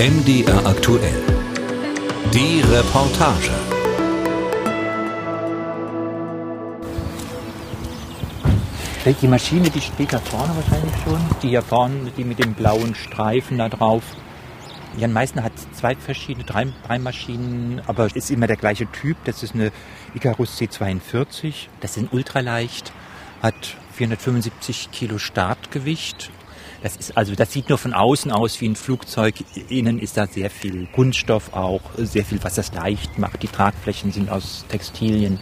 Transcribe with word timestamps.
MDR 0.00 0.66
aktuell. 0.66 1.22
Die 2.32 2.62
Reportage. 2.62 3.50
Die 9.20 9.28
Maschine, 9.28 9.68
die 9.68 9.80
steht 9.82 10.14
da 10.14 10.18
vorne 10.18 10.56
wahrscheinlich 10.56 10.94
schon. 11.04 11.20
Die 11.42 11.48
hier 11.50 11.60
vorne, 11.60 12.10
die 12.16 12.24
mit 12.24 12.38
dem 12.38 12.54
blauen 12.54 12.94
Streifen 12.94 13.58
da 13.58 13.68
drauf. 13.68 14.02
Jan 14.96 15.12
Meissner 15.12 15.42
hat 15.42 15.52
zwei 15.74 15.94
verschiedene, 15.94 16.46
drei, 16.46 16.68
drei 16.86 16.98
Maschinen, 16.98 17.82
aber 17.86 18.06
es 18.06 18.16
ist 18.16 18.30
immer 18.30 18.46
der 18.46 18.56
gleiche 18.56 18.90
Typ. 18.90 19.18
Das 19.26 19.42
ist 19.42 19.54
eine 19.54 19.70
Icarus 20.14 20.58
C42. 20.58 21.66
Das 21.80 21.98
ist 21.98 22.10
ultraleicht, 22.10 22.90
hat 23.42 23.76
475 23.92 24.90
Kilo 24.92 25.18
Startgewicht. 25.18 26.30
Das 26.82 26.96
ist 26.96 27.16
also, 27.16 27.34
das 27.34 27.52
sieht 27.52 27.68
nur 27.68 27.78
von 27.78 27.92
außen 27.92 28.32
aus 28.32 28.60
wie 28.60 28.68
ein 28.68 28.76
Flugzeug. 28.76 29.34
Innen 29.68 29.98
ist 29.98 30.16
da 30.16 30.26
sehr 30.26 30.50
viel 30.50 30.86
Kunststoff 30.86 31.52
auch, 31.52 31.82
sehr 31.96 32.24
viel, 32.24 32.42
was 32.42 32.54
das 32.54 32.72
leicht 32.72 33.18
macht. 33.18 33.42
Die 33.42 33.48
Tragflächen 33.48 34.12
sind 34.12 34.30
aus 34.30 34.64
Textilien. 34.68 35.38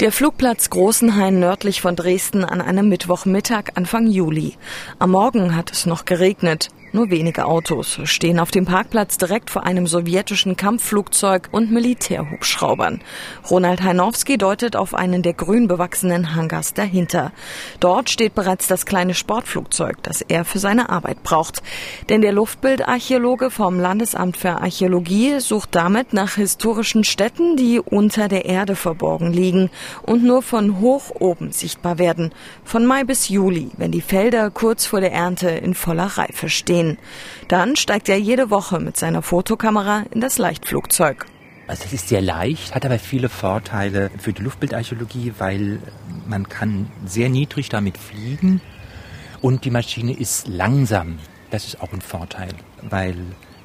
Der 0.00 0.12
Flugplatz 0.12 0.70
Großenhain 0.70 1.40
nördlich 1.40 1.80
von 1.80 1.96
Dresden 1.96 2.44
an 2.44 2.60
einem 2.60 2.88
Mittwochmittag 2.88 3.72
Anfang 3.74 4.06
Juli. 4.06 4.56
Am 5.00 5.10
Morgen 5.10 5.56
hat 5.56 5.72
es 5.72 5.86
noch 5.86 6.04
geregnet. 6.04 6.68
Nur 6.90 7.10
wenige 7.10 7.44
Autos 7.44 8.00
stehen 8.04 8.40
auf 8.40 8.50
dem 8.50 8.64
Parkplatz 8.64 9.18
direkt 9.18 9.50
vor 9.50 9.64
einem 9.64 9.86
sowjetischen 9.86 10.56
Kampfflugzeug 10.56 11.50
und 11.52 11.70
Militärhubschraubern. 11.70 13.02
Ronald 13.50 13.82
Heinowski 13.82 14.38
deutet 14.38 14.74
auf 14.74 14.94
einen 14.94 15.22
der 15.22 15.34
grün 15.34 15.68
bewachsenen 15.68 16.34
Hangars 16.34 16.72
dahinter. 16.72 17.32
Dort 17.78 18.08
steht 18.08 18.34
bereits 18.34 18.68
das 18.68 18.86
kleine 18.86 19.12
Sportflugzeug, 19.12 20.02
das 20.02 20.22
er 20.22 20.46
für 20.46 20.58
seine 20.58 20.88
Arbeit 20.88 21.22
braucht. 21.22 21.62
Denn 22.08 22.22
der 22.22 22.32
Luftbildarchäologe 22.32 23.50
vom 23.50 23.78
Landesamt 23.78 24.38
für 24.38 24.62
Archäologie 24.62 25.40
sucht 25.40 25.74
damit 25.74 26.14
nach 26.14 26.36
historischen 26.36 27.04
Städten, 27.04 27.56
die 27.56 27.80
unter 27.80 28.28
der 28.28 28.46
Erde 28.46 28.76
verborgen 28.76 29.30
liegen 29.30 29.68
und 30.02 30.24
nur 30.24 30.40
von 30.40 30.80
hoch 30.80 31.10
oben 31.20 31.52
sichtbar 31.52 31.98
werden. 31.98 32.32
Von 32.64 32.86
Mai 32.86 33.04
bis 33.04 33.28
Juli, 33.28 33.72
wenn 33.76 33.92
die 33.92 34.00
Felder 34.00 34.50
kurz 34.50 34.86
vor 34.86 35.02
der 35.02 35.12
Ernte 35.12 35.50
in 35.50 35.74
voller 35.74 36.16
Reife 36.16 36.48
stehen 36.48 36.77
sehen. 36.78 36.98
Dann 37.48 37.76
steigt 37.76 38.08
er 38.08 38.18
jede 38.18 38.50
Woche 38.50 38.78
mit 38.78 38.96
seiner 38.96 39.22
Fotokamera 39.22 40.04
in 40.10 40.20
das 40.20 40.38
Leichtflugzeug. 40.38 41.26
Also 41.66 41.84
es 41.84 41.92
ist 41.92 42.08
sehr 42.08 42.22
leicht, 42.22 42.74
hat 42.74 42.86
aber 42.86 42.98
viele 42.98 43.28
Vorteile 43.28 44.10
für 44.18 44.32
die 44.32 44.42
Luftbildarchäologie, 44.42 45.34
weil 45.38 45.80
man 46.26 46.48
kann 46.48 46.90
sehr 47.04 47.28
niedrig 47.28 47.68
damit 47.68 47.98
fliegen 47.98 48.62
und 49.42 49.64
die 49.64 49.70
Maschine 49.70 50.14
ist 50.14 50.48
langsam. 50.48 51.18
Das 51.50 51.66
ist 51.66 51.80
auch 51.82 51.92
ein 51.92 52.00
Vorteil, 52.00 52.54
weil 52.88 53.16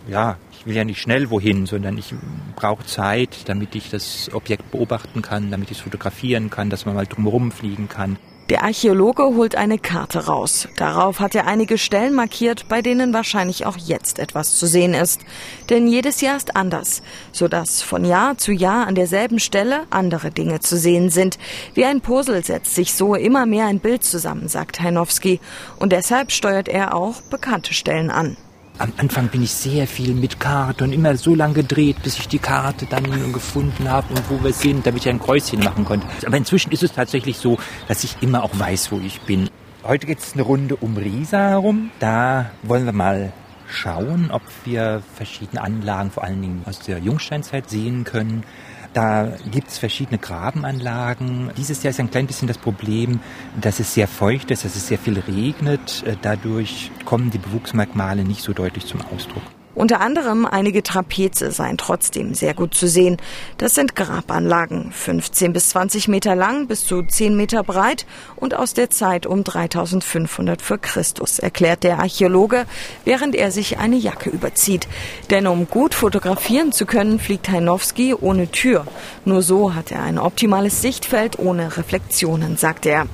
ja, 0.10 0.36
ich 0.52 0.66
will 0.66 0.76
ja 0.76 0.84
nicht 0.84 1.00
schnell 1.00 1.30
wohin, 1.30 1.66
sondern 1.66 1.98
ich 1.98 2.14
brauche 2.58 2.86
Zeit, 2.86 3.48
damit 3.48 3.74
ich 3.74 3.90
das 3.90 4.30
Objekt 4.34 4.70
beobachten 4.72 5.22
kann, 5.22 5.50
damit 5.50 5.72
ich 5.72 5.78
es 5.78 5.84
fotografieren 5.84 6.50
kann, 6.50 6.70
dass 6.70 6.86
man 6.86 6.96
mal 6.96 7.08
drumherum 7.08 7.54
fliegen 7.54 7.88
kann. 7.88 8.18
Der 8.50 8.64
Archäologe 8.64 9.24
holt 9.24 9.56
eine 9.56 9.80
Karte 9.80 10.26
raus. 10.26 10.68
Darauf 10.76 11.22
hat 11.22 11.34
er 11.34 11.48
einige 11.48 11.78
Stellen 11.78 12.14
markiert, 12.14 12.68
bei 12.68 12.82
denen 12.82 13.14
wahrscheinlich 13.14 13.66
auch 13.66 13.78
jetzt 13.78 14.20
etwas 14.20 14.58
zu 14.58 14.68
sehen 14.68 14.94
ist. 14.94 15.22
Denn 15.70 15.88
jedes 15.88 16.20
Jahr 16.20 16.36
ist 16.36 16.56
anders, 16.58 17.02
sodass 17.32 17.82
von 17.82 18.04
Jahr 18.04 18.38
zu 18.38 18.52
Jahr 18.52 18.86
an 18.86 18.96
derselben 18.96 19.40
Stelle 19.40 19.86
andere 19.92 20.30
Dinge 20.30 20.60
zu 20.60 20.78
sehen 20.78 21.10
sind. 21.10 21.40
Wie 21.74 21.86
ein 21.86 22.02
Puzzle 22.02 22.44
setzt 22.44 22.76
sich 22.76 22.94
so 22.94 23.16
immer 23.16 23.46
mehr 23.46 23.68
ein 23.68 23.80
Bild 23.80 24.04
zusammen, 24.04 24.50
sagt 24.50 24.82
Heinowski. 24.82 25.40
Und 25.80 25.94
deshalb 25.94 26.32
steuert 26.32 26.68
er 26.68 26.96
auch 26.96 27.22
bekannte 27.22 27.74
Stellen 27.74 28.12
an. 28.12 28.36
Am 28.80 28.92
Anfang 28.98 29.28
bin 29.28 29.44
ich 29.44 29.52
sehr 29.52 29.86
viel 29.86 30.16
mit 30.16 30.40
Karte 30.40 30.84
und 30.84 30.94
immer 30.94 31.16
so 31.16 31.36
lange 31.36 31.54
gedreht, 31.54 31.98
bis 32.02 32.18
ich 32.18 32.28
die 32.28 32.40
Karte 32.40 32.88
dann 32.88 33.32
gefunden 33.32 33.88
habe 33.90 34.12
und 34.16 34.30
wo 34.32 34.44
wir 34.44 34.52
sind, 34.52 34.88
damit 34.88 35.04
ich 35.04 35.10
ein 35.10 35.20
Kreuzchen 35.20 35.60
machen 35.60 35.86
konnte. 35.86 36.08
Aber 36.26 36.38
inzwischen 36.38 36.72
ist 36.72 36.82
es 36.82 36.92
tatsächlich 36.92 37.38
so, 37.38 37.60
dass 37.88 38.04
ich 38.04 38.18
immer 38.22 38.44
auch 38.44 38.58
weiß, 38.58 38.92
wo 38.92 39.00
ich 39.00 39.22
bin. 39.22 39.48
Heute 39.84 40.08
geht 40.08 40.20
es 40.20 40.34
eine 40.34 40.42
Runde 40.42 40.76
um 40.76 40.98
Riesa 40.98 41.50
herum. 41.50 41.92
Da 42.00 42.50
wollen 42.64 42.86
wir 42.86 42.94
mal 42.94 43.32
schauen, 43.70 44.32
ob 44.32 44.42
wir 44.66 45.04
verschiedene 45.16 45.62
Anlagen, 45.62 46.10
vor 46.10 46.24
allen 46.24 46.42
Dingen 46.42 46.64
aus 46.66 46.80
der 46.80 46.98
Jungsteinzeit, 46.98 47.70
sehen 47.70 48.06
können. 48.06 48.44
Da 48.94 49.32
gibt 49.50 49.70
es 49.70 49.80
verschiedene 49.80 50.20
Grabenanlagen. 50.20 51.50
Dieses 51.58 51.82
Jahr 51.82 51.90
ist 51.90 52.00
ein 52.00 52.12
klein 52.12 52.28
bisschen 52.28 52.48
das 52.48 52.60
Problem, 52.60 53.20
dass 53.60 53.80
es 53.80 53.94
sehr 53.94 54.08
feucht 54.08 54.52
ist, 54.52 54.66
dass 54.66 54.76
es 54.76 54.88
sehr 54.88 55.00
viel 55.00 55.18
regnet. 55.20 56.04
Äh, 56.06 56.16
dadurch 56.22 56.92
kommen 57.04 57.32
die 57.32 57.40
Bewuchsmerkmale 57.40 58.24
nicht 58.24 58.44
so 58.44 58.54
deutlich 58.54 58.86
zum 58.86 59.02
Ausdruck. 59.02 59.44
Unter 59.76 60.02
anderem 60.02 60.46
einige 60.46 60.84
Trapeze 60.84 61.52
seien 61.52 61.78
trotzdem 61.78 62.36
sehr 62.36 62.54
gut 62.54 62.76
zu 62.76 62.88
sehen. 62.88 63.18
Das 63.58 63.74
sind 63.74 63.96
Grabanlagen, 63.96 64.92
15 64.92 65.52
bis 65.52 65.70
20 65.70 66.08
Meter 66.08 66.36
lang, 66.36 66.68
bis 66.68 66.86
zu 66.86 67.02
10 67.02 67.36
Meter 67.36 67.64
breit 67.64 68.06
und 68.36 68.54
aus 68.54 68.76
der 68.76 68.92
Zeit 68.92 69.26
um 69.26 69.44
3500 69.44 70.62
vor 70.62 70.78
Christus, 70.78 71.40
erklärt 71.40 71.84
der 71.84 72.00
Archäologe, 72.00 72.66
während 73.04 73.36
er 73.36 73.52
sich 73.52 73.80
eine 73.80 73.96
Jacke 73.96 74.30
überzieht. 74.30 74.88
Denn 75.32 75.48
um 75.48 75.68
gut 75.68 75.96
fotografieren 75.96 76.72
zu 76.72 76.86
können, 76.86 77.20
fliegt 77.20 77.50
Heinowski 77.50 78.14
ohne 78.14 78.52
Tür. 78.52 78.86
Nur 79.26 79.42
so 79.42 79.74
hat 79.74 79.92
er 79.92 80.04
ein 80.04 80.20
optimales 80.20 80.82
Sichtfeld 80.82 81.40
ohne 81.40 81.78
Reflexionen, 81.78 82.58
sagt 82.58 82.86
er. 82.86 83.08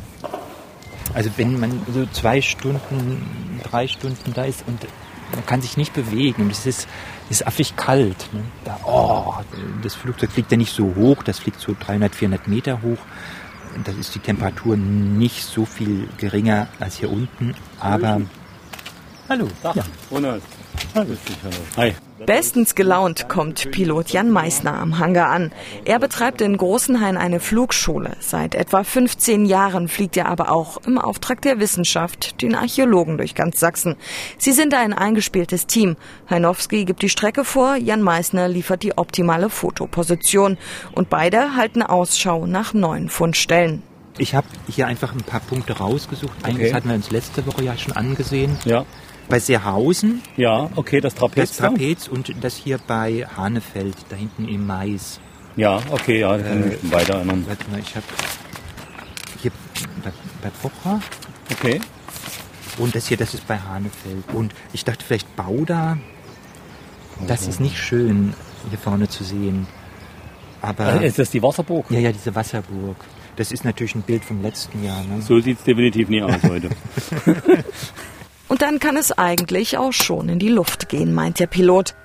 Also 1.14 1.30
wenn 1.38 1.60
man 1.60 1.82
so 1.92 2.06
zwei 2.08 2.42
Stunden, 2.42 3.62
drei 3.64 3.88
Stunden 3.88 4.34
da 4.34 4.44
ist 4.44 4.64
und 4.68 4.86
man 5.34 5.46
kann 5.46 5.62
sich 5.62 5.78
nicht 5.78 5.94
bewegen 5.94 6.44
und 6.44 6.52
es 6.52 6.66
ist, 6.66 6.88
ist 7.30 7.46
affig 7.46 7.76
kalt. 7.76 8.30
Ne? 8.34 8.42
Da, 8.66 8.80
oh, 8.86 9.34
das 9.84 9.96
Flugzeug 9.96 10.32
fliegt 10.32 10.52
ja 10.52 10.58
nicht 10.58 10.74
so 10.74 10.96
hoch, 10.96 11.24
das 11.24 11.40
fliegt 11.40 11.60
so 11.60 11.76
300, 11.80 12.14
400 12.16 12.48
Meter 12.48 12.82
hoch. 12.82 12.98
Da 13.84 13.92
ist 13.92 14.16
die 14.16 14.20
Temperatur 14.20 14.76
nicht 14.78 15.44
so 15.44 15.66
viel 15.66 16.10
geringer 16.18 16.68
als 16.80 16.98
hier 16.98 17.12
unten, 17.12 17.54
aber... 17.80 18.22
Hallo. 19.30 19.48
Ja. 19.64 19.84
Ronald. 20.10 20.42
Hi. 21.78 21.94
Bestens 22.26 22.76
gelaunt 22.76 23.30
kommt 23.30 23.72
Pilot 23.72 24.10
Jan 24.10 24.30
Meissner 24.30 24.78
am 24.78 25.00
Hangar 25.00 25.30
an. 25.30 25.52
Er 25.86 26.00
betreibt 26.00 26.42
in 26.42 26.58
Großenhain 26.58 27.18
eine 27.18 27.40
Flugschule. 27.40 28.18
Seit 28.20 28.56
etwa 28.56 28.84
15 28.84 29.46
Jahren 29.46 29.88
fliegt 29.88 30.18
er 30.18 30.28
aber 30.28 30.52
auch 30.52 30.78
im 30.86 30.98
Auftrag 30.98 31.42
der 31.42 31.60
Wissenschaft 31.60 32.42
den 32.42 32.56
Archäologen 32.56 33.18
durch 33.18 33.36
ganz 33.36 33.60
Sachsen. 33.60 33.96
Sie 34.38 34.52
sind 34.52 34.74
ein 34.74 34.94
eingespieltes 34.94 35.66
Team. 35.68 35.96
Heinowski 36.30 36.86
gibt 36.86 37.02
die 37.02 37.10
Strecke 37.10 37.46
vor, 37.46 37.76
Jan 37.76 38.02
Meissner 38.02 38.48
liefert 38.48 38.84
die 38.84 38.98
optimale 38.98 39.50
Fotoposition. 39.50 40.58
Und 40.94 41.10
beide 41.10 41.56
halten 41.56 41.84
Ausschau 41.84 42.46
nach 42.46 42.74
neuen 42.74 43.10
Fundstellen. 43.10 43.82
Ich 44.18 44.36
habe 44.36 44.48
hier 44.68 44.88
einfach 44.88 45.14
ein 45.14 45.24
paar 45.24 45.40
Punkte 45.40 45.78
rausgesucht. 45.78 46.34
Eigentlich 46.44 46.68
okay. 46.68 46.74
hatten 46.74 46.90
wir 46.90 46.96
uns 46.96 47.12
letzte 47.12 47.46
Woche 47.46 47.64
ja 47.64 47.78
schon 47.78 47.94
angesehen. 47.94 48.58
Ja 48.66 48.86
bei 49.30 49.40
Seerhausen. 49.40 50.22
Ja, 50.36 50.70
okay, 50.76 51.00
das 51.00 51.16
Trapez. 51.16 51.50
Das 51.50 51.58
Trapez 51.58 52.06
da? 52.06 52.12
und 52.12 52.34
das 52.42 52.56
hier 52.58 52.80
bei 52.86 53.26
Hanefeld, 53.38 53.96
da 54.10 54.16
hinten 54.16 54.48
im 54.48 54.68
Mais. 54.68 55.20
Ja, 55.56 55.80
okay, 55.92 56.20
ja, 56.20 56.36
äh, 56.36 56.78
weiter 56.84 57.16
erinnern. 57.16 57.46
Warte 57.48 57.70
mal, 57.72 57.80
ich 57.80 57.96
habe 57.96 58.06
hier 59.42 59.52
bei, 60.04 60.12
bei 60.42 60.50
Pocher. 60.62 61.02
Okay. 61.52 61.80
Und 62.78 62.96
das 62.96 63.08
hier, 63.08 63.18
das 63.18 63.34
ist 63.34 63.48
bei 63.48 63.58
Hanefeld. 63.58 64.24
Und 64.34 64.54
ich 64.74 64.86
dachte 64.86 65.06
vielleicht 65.06 65.36
Bauda. 65.36 65.98
Das 67.28 67.48
ist 67.48 67.60
nicht 67.60 67.78
schön, 67.78 68.34
hier 68.70 68.78
vorne 68.78 69.10
zu 69.10 69.26
sehen. 69.26 69.68
Aber 70.62 70.86
also 70.86 71.06
ist 71.06 71.20
das 71.20 71.30
die 71.32 71.44
Wasserburg? 71.44 71.86
Ja, 71.90 72.00
ja, 72.00 72.12
diese 72.12 72.34
Wasserburg. 72.34 72.96
Das 73.36 73.52
ist 73.52 73.66
natürlich 73.66 73.96
ein 73.96 74.02
Bild 74.02 74.24
vom 74.24 74.42
letzten 74.42 74.84
Jahr. 74.84 75.04
Ne? 75.04 75.22
So 75.22 75.40
sieht 75.40 75.60
es 75.60 75.64
definitiv 75.64 76.10
nie 76.10 76.22
aus 76.22 76.42
heute. 76.44 76.70
Und 78.50 78.64
dann 78.64 78.80
kann 78.80 78.98
es 78.98 79.16
eigentlich 79.16 79.78
auch 79.78 79.94
schon 79.94 80.28
in 80.28 80.40
die 80.40 80.50
Luft 80.50 80.90
gehen, 80.90 81.14
meint 81.14 81.40
der 81.40 81.46
Pilot. 81.46 81.96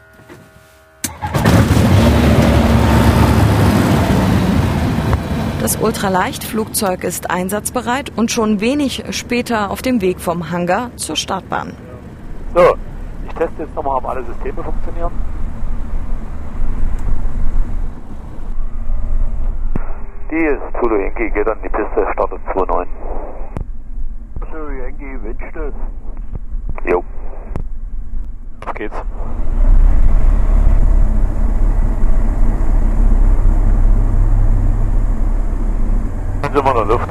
Das 5.62 5.76
Ultraleichtflugzeug 5.76 7.02
ist 7.04 7.30
einsatzbereit 7.30 8.12
und 8.16 8.30
schon 8.30 8.60
wenig 8.60 9.02
später 9.10 9.70
auf 9.70 9.80
dem 9.80 10.02
Weg 10.02 10.20
vom 10.20 10.50
Hangar 10.50 10.94
zur 10.96 11.16
Startbahn. 11.16 11.72
So, 12.54 12.76
ich 13.26 13.34
teste 13.34 13.62
jetzt 13.62 13.74
nochmal, 13.74 13.96
ob 13.96 14.06
alle 14.06 14.22
Systeme 14.24 14.62
funktionieren. 14.62 15.12
Die 20.30 20.36
ist 20.36 20.60
Zulu 20.78 20.96
Yankee, 20.96 21.30
geht 21.30 21.48
an 21.48 21.58
die 21.64 21.70
Piste, 21.70 22.06
startet 22.12 22.40
2.9. 22.54 22.86
Zulu 24.50 24.70
Yankee, 24.72 25.18
Windstill. 25.22 25.72
Jo. 26.86 27.02
Auf 28.66 28.74
geht's. 28.74 28.94
Dann 36.42 36.52
sind 36.52 36.64
wir 36.64 36.70
in 36.70 36.76
der 36.76 36.84
Luft. 36.84 37.08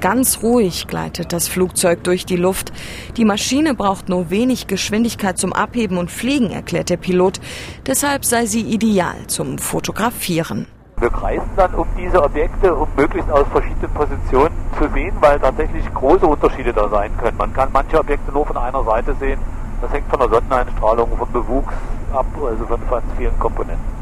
Ganz 0.00 0.42
ruhig 0.42 0.86
gleitet 0.86 1.32
das 1.32 1.48
Flugzeug 1.48 2.04
durch 2.04 2.26
die 2.26 2.36
Luft. 2.36 2.72
Die 3.16 3.24
Maschine 3.24 3.74
braucht 3.74 4.08
nur 4.08 4.30
wenig 4.30 4.66
Geschwindigkeit 4.66 5.36
zum 5.36 5.52
Abheben 5.52 5.98
und 5.98 6.10
Fliegen, 6.10 6.50
erklärt 6.50 6.90
der 6.90 6.96
Pilot. 6.96 7.40
Deshalb 7.86 8.24
sei 8.24 8.46
sie 8.46 8.60
ideal 8.60 9.26
zum 9.26 9.58
Fotografieren. 9.58 10.66
Wir 10.98 11.10
kreisen 11.10 11.50
dann 11.56 11.74
um 11.74 11.86
diese 11.98 12.22
Objekte, 12.22 12.74
um 12.74 12.88
möglichst 12.96 13.30
aus 13.30 13.46
verschiedenen 13.52 13.90
Positionen 13.92 14.55
zu 14.78 14.88
sehen, 14.92 15.14
weil 15.20 15.38
tatsächlich 15.38 15.84
große 15.94 16.26
Unterschiede 16.26 16.72
da 16.72 16.88
sein 16.88 17.10
können. 17.18 17.36
Man 17.36 17.52
kann 17.52 17.68
manche 17.72 17.98
Objekte 17.98 18.32
nur 18.32 18.46
von 18.46 18.56
einer 18.56 18.82
Seite 18.84 19.14
sehen. 19.14 19.40
Das 19.80 19.92
hängt 19.92 20.08
von 20.08 20.18
der 20.18 20.28
Sonneneinstrahlung, 20.28 21.16
vom 21.16 21.32
Bewuchs 21.32 21.74
ab, 22.12 22.26
also 22.44 22.66
von 22.66 22.80
ganz 22.88 23.04
vielen 23.16 23.38
Komponenten. 23.38 23.96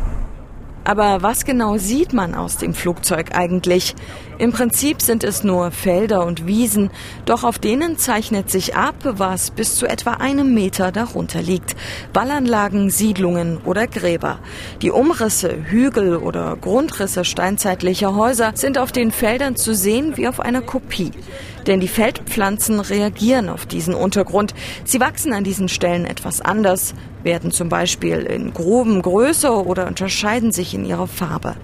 Aber 0.86 1.22
was 1.22 1.46
genau 1.46 1.78
sieht 1.78 2.12
man 2.12 2.34
aus 2.34 2.58
dem 2.58 2.74
Flugzeug 2.74 3.34
eigentlich? 3.34 3.94
Im 4.36 4.52
Prinzip 4.52 5.00
sind 5.00 5.24
es 5.24 5.42
nur 5.42 5.70
Felder 5.70 6.26
und 6.26 6.46
Wiesen, 6.46 6.90
doch 7.24 7.42
auf 7.42 7.58
denen 7.58 7.96
zeichnet 7.96 8.50
sich 8.50 8.76
ab, 8.76 8.94
was 9.02 9.50
bis 9.50 9.76
zu 9.76 9.86
etwa 9.86 10.12
einem 10.12 10.52
Meter 10.52 10.92
darunter 10.92 11.40
liegt. 11.40 11.74
Wallanlagen, 12.12 12.90
Siedlungen 12.90 13.58
oder 13.64 13.86
Gräber. 13.86 14.40
Die 14.82 14.90
Umrisse, 14.90 15.56
Hügel 15.64 16.16
oder 16.16 16.56
Grundrisse 16.60 17.24
steinzeitlicher 17.24 18.14
Häuser 18.14 18.52
sind 18.54 18.78
auf 18.78 18.92
den 18.92 19.12
Feldern 19.12 19.56
zu 19.56 19.74
sehen 19.74 20.16
wie 20.16 20.28
auf 20.28 20.40
einer 20.40 20.62
Kopie. 20.62 21.12
Denn 21.66 21.80
die 21.80 21.88
Feldpflanzen 21.88 22.80
reagieren 22.80 23.48
auf 23.48 23.66
diesen 23.66 23.94
Untergrund. 23.94 24.54
Sie 24.84 25.00
wachsen 25.00 25.32
an 25.32 25.44
diesen 25.44 25.68
Stellen 25.68 26.04
etwas 26.04 26.40
anders, 26.40 26.94
werden 27.22 27.50
zum 27.50 27.68
Beispiel 27.68 28.18
in 28.18 28.52
Gruben 28.52 29.00
größer 29.00 29.66
oder 29.66 29.86
unterscheiden 29.86 30.52
sich 30.52 30.74
in 30.74 30.84
ihrer 30.84 31.06
Farbe. 31.06 31.56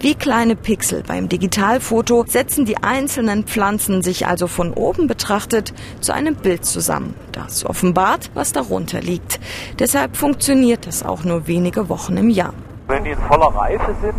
Wie 0.00 0.14
kleine 0.14 0.56
Pixel 0.56 1.02
beim 1.06 1.28
Digitalfoto 1.28 2.24
setzen 2.26 2.64
die 2.64 2.78
einzelnen 2.78 3.44
Pflanzen 3.44 4.02
sich 4.02 4.26
also 4.26 4.48
von 4.48 4.72
oben 4.72 5.06
betrachtet 5.06 5.72
zu 6.00 6.12
einem 6.12 6.34
Bild 6.34 6.64
zusammen, 6.64 7.14
das 7.32 7.64
offenbart, 7.64 8.30
was 8.34 8.52
darunter 8.52 9.00
liegt. 9.00 9.38
Deshalb 9.78 10.16
funktioniert 10.16 10.86
es 10.86 11.04
auch 11.04 11.24
nur 11.24 11.46
wenige 11.46 11.88
Wochen 11.88 12.16
im 12.16 12.30
Jahr. 12.30 12.54
Wenn 12.88 13.04
die 13.04 13.10
in 13.10 13.18
voller 13.18 13.54
Reife 13.54 13.94
sind 14.02 14.14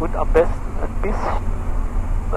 und 0.00 0.14
am 0.14 0.28
besten 0.32 0.50
ein 0.82 1.02
bisschen 1.02 1.63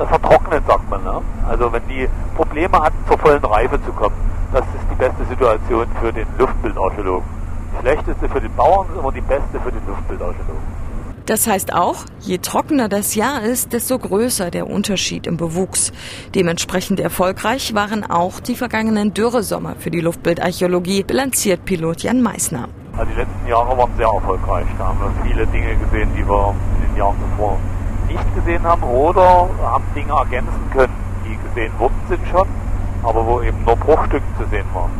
vertrocknet, 0.05 0.63
sagt 0.67 0.89
man. 0.89 1.03
Ne? 1.03 1.21
Also 1.47 1.71
wenn 1.71 1.87
die 1.87 2.07
Probleme 2.35 2.77
hatten, 2.79 2.97
zur 3.07 3.17
vollen 3.17 3.43
Reife 3.43 3.83
zu 3.83 3.91
kommen, 3.91 4.15
das 4.53 4.61
ist 4.61 4.85
die 4.91 4.95
beste 4.95 5.25
Situation 5.25 5.87
für 6.01 6.13
den 6.13 6.27
Luftbildarchäologen. 6.37 7.27
Die 7.73 7.81
schlechteste 7.81 8.29
für 8.29 8.41
den 8.41 8.53
Bauern 8.55 8.87
ist 8.89 8.99
immer 8.99 9.11
die 9.11 9.21
beste 9.21 9.59
für 9.63 9.71
den 9.71 9.81
Luftbildarchäologen. 9.87 10.77
Das 11.25 11.45
heißt 11.45 11.73
auch, 11.73 12.05
je 12.21 12.37
trockener 12.37 12.87
das 12.87 13.13
Jahr 13.13 13.43
ist, 13.43 13.73
desto 13.73 13.99
größer 13.99 14.49
der 14.49 14.69
Unterschied 14.69 15.27
im 15.27 15.35
Bewuchs. 15.35 15.91
Dementsprechend 16.33 17.01
erfolgreich 17.01 17.73
waren 17.73 18.09
auch 18.09 18.39
die 18.39 18.55
vergangenen 18.55 19.13
Dürresommer 19.13 19.75
für 19.77 19.91
die 19.91 19.99
Luftbildarchäologie, 19.99 21.03
bilanziert 21.03 21.65
Pilot 21.65 22.03
Jan 22.03 22.21
Meissner. 22.21 22.69
Also 22.95 23.11
die 23.11 23.19
letzten 23.19 23.47
Jahre 23.47 23.77
waren 23.77 23.91
sehr 23.97 24.07
erfolgreich. 24.07 24.67
Da 24.77 24.85
haben 24.85 24.99
wir 25.01 25.29
viele 25.29 25.45
Dinge 25.47 25.75
gesehen, 25.75 26.09
die 26.17 26.25
wir 26.25 26.55
in 26.77 26.87
den 26.87 26.97
Jahren 26.97 27.17
zuvor 27.19 27.59
nicht 28.07 28.35
gesehen 28.35 28.63
haben 28.63 28.83
oder 28.83 29.49
haben 29.61 29.83
Dinge 29.95 30.13
ergänzen 30.13 30.69
können, 30.73 30.93
die 31.25 31.37
gesehen 31.47 31.77
worden 31.79 31.99
sind 32.09 32.21
schon, 32.31 32.47
aber 33.03 33.25
wo 33.25 33.41
eben 33.41 33.63
nur 33.65 33.75
Bruchstücke 33.75 34.25
zu 34.37 34.49
sehen 34.49 34.65
waren. 34.73 34.91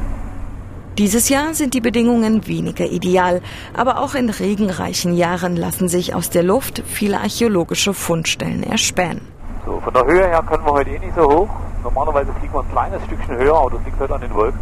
Dieses 0.98 1.30
Jahr 1.30 1.54
sind 1.54 1.76
die 1.76 1.82
Bedingungen 1.82 2.48
weniger 2.48 2.86
ideal, 2.86 3.42
aber 3.76 4.00
auch 4.00 4.16
in 4.16 4.32
regenreichen 4.32 5.14
Jahren 5.14 5.56
lassen 5.56 5.88
sich 5.90 6.16
aus 6.16 6.32
der 6.32 6.42
Luft 6.42 6.82
viele 6.88 7.20
archäologische 7.20 7.94
Fundstellen 7.94 8.64
erspähen. 8.64 9.22
So, 9.64 9.80
von 9.80 9.94
der 9.94 10.06
Höhe 10.06 10.28
her 10.28 10.44
können 10.50 10.66
wir 10.66 10.72
heute 10.72 10.90
eh 10.90 11.00
nicht 11.00 11.14
so 11.16 11.24
hoch. 11.24 11.50
Normalerweise 11.84 12.34
fliegen 12.40 12.54
wir 12.54 12.62
ein 12.62 12.72
kleines 12.72 13.04
Stückchen 13.06 13.38
höher, 13.38 13.56
aber 13.56 13.70
das 13.72 13.86
liegt 13.86 14.00
halt 14.00 14.12
an 14.12 14.22
den 14.22 14.34
Wolken. 14.34 14.60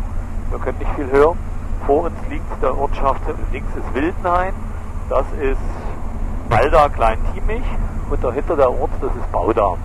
Wir 0.50 0.60
können 0.60 0.78
nicht 0.78 0.92
viel 0.96 1.10
höher. 1.10 1.36
Vor 1.86 2.04
uns 2.04 2.16
liegt 2.30 2.62
der 2.62 2.78
Ortschaft, 2.78 3.22
links 3.54 3.70
ist 3.76 3.94
Wildenhain, 3.94 4.54
das 5.10 5.26
ist 5.42 5.58
Walda 6.50 6.90
Klein-Tiemich 6.90 7.64
und 8.10 8.24
dahinter 8.24 8.56
der 8.56 8.70
Ort, 8.70 8.92
das 9.02 9.12
ist 9.16 9.32
Bauda. 9.32 9.78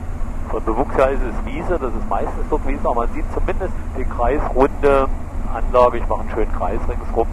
Von 0.50 0.64
Bewuchs 0.64 0.94
her 0.96 1.10
ist 1.10 1.20
es 1.22 1.46
Wiese, 1.46 1.78
das 1.78 1.94
ist 1.94 2.08
meistens 2.08 2.44
dort 2.50 2.66
Wiese, 2.66 2.80
aber 2.84 3.06
man 3.06 3.14
sieht 3.14 3.24
zumindest 3.32 3.72
die 3.96 4.04
kreisrunde 4.04 5.08
Anlage, 5.54 5.98
ich 5.98 6.06
mache 6.06 6.20
einen 6.20 6.30
schönen 6.30 6.52
Kreis 6.52 6.80
ringsrum, 6.88 7.26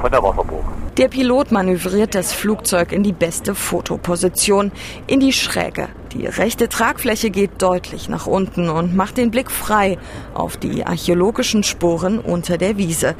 von 0.00 0.10
der 0.10 0.22
Wasserburg. 0.22 0.64
Der 0.96 1.08
Pilot 1.08 1.52
manövriert 1.52 2.14
das 2.14 2.32
Flugzeug 2.32 2.90
in 2.90 3.02
die 3.02 3.12
beste 3.12 3.54
Fotoposition, 3.54 4.72
in 5.06 5.20
die 5.20 5.34
Schräge. 5.34 5.88
Die 6.14 6.24
rechte 6.24 6.70
Tragfläche 6.70 7.28
geht 7.28 7.60
deutlich 7.60 8.08
nach 8.08 8.26
unten 8.26 8.70
und 8.70 8.96
macht 8.96 9.18
den 9.18 9.30
Blick 9.30 9.50
frei 9.50 9.98
auf 10.32 10.56
die 10.56 10.86
archäologischen 10.86 11.64
Spuren 11.64 12.18
unter 12.18 12.56
der 12.56 12.78
Wiese. 12.78 13.14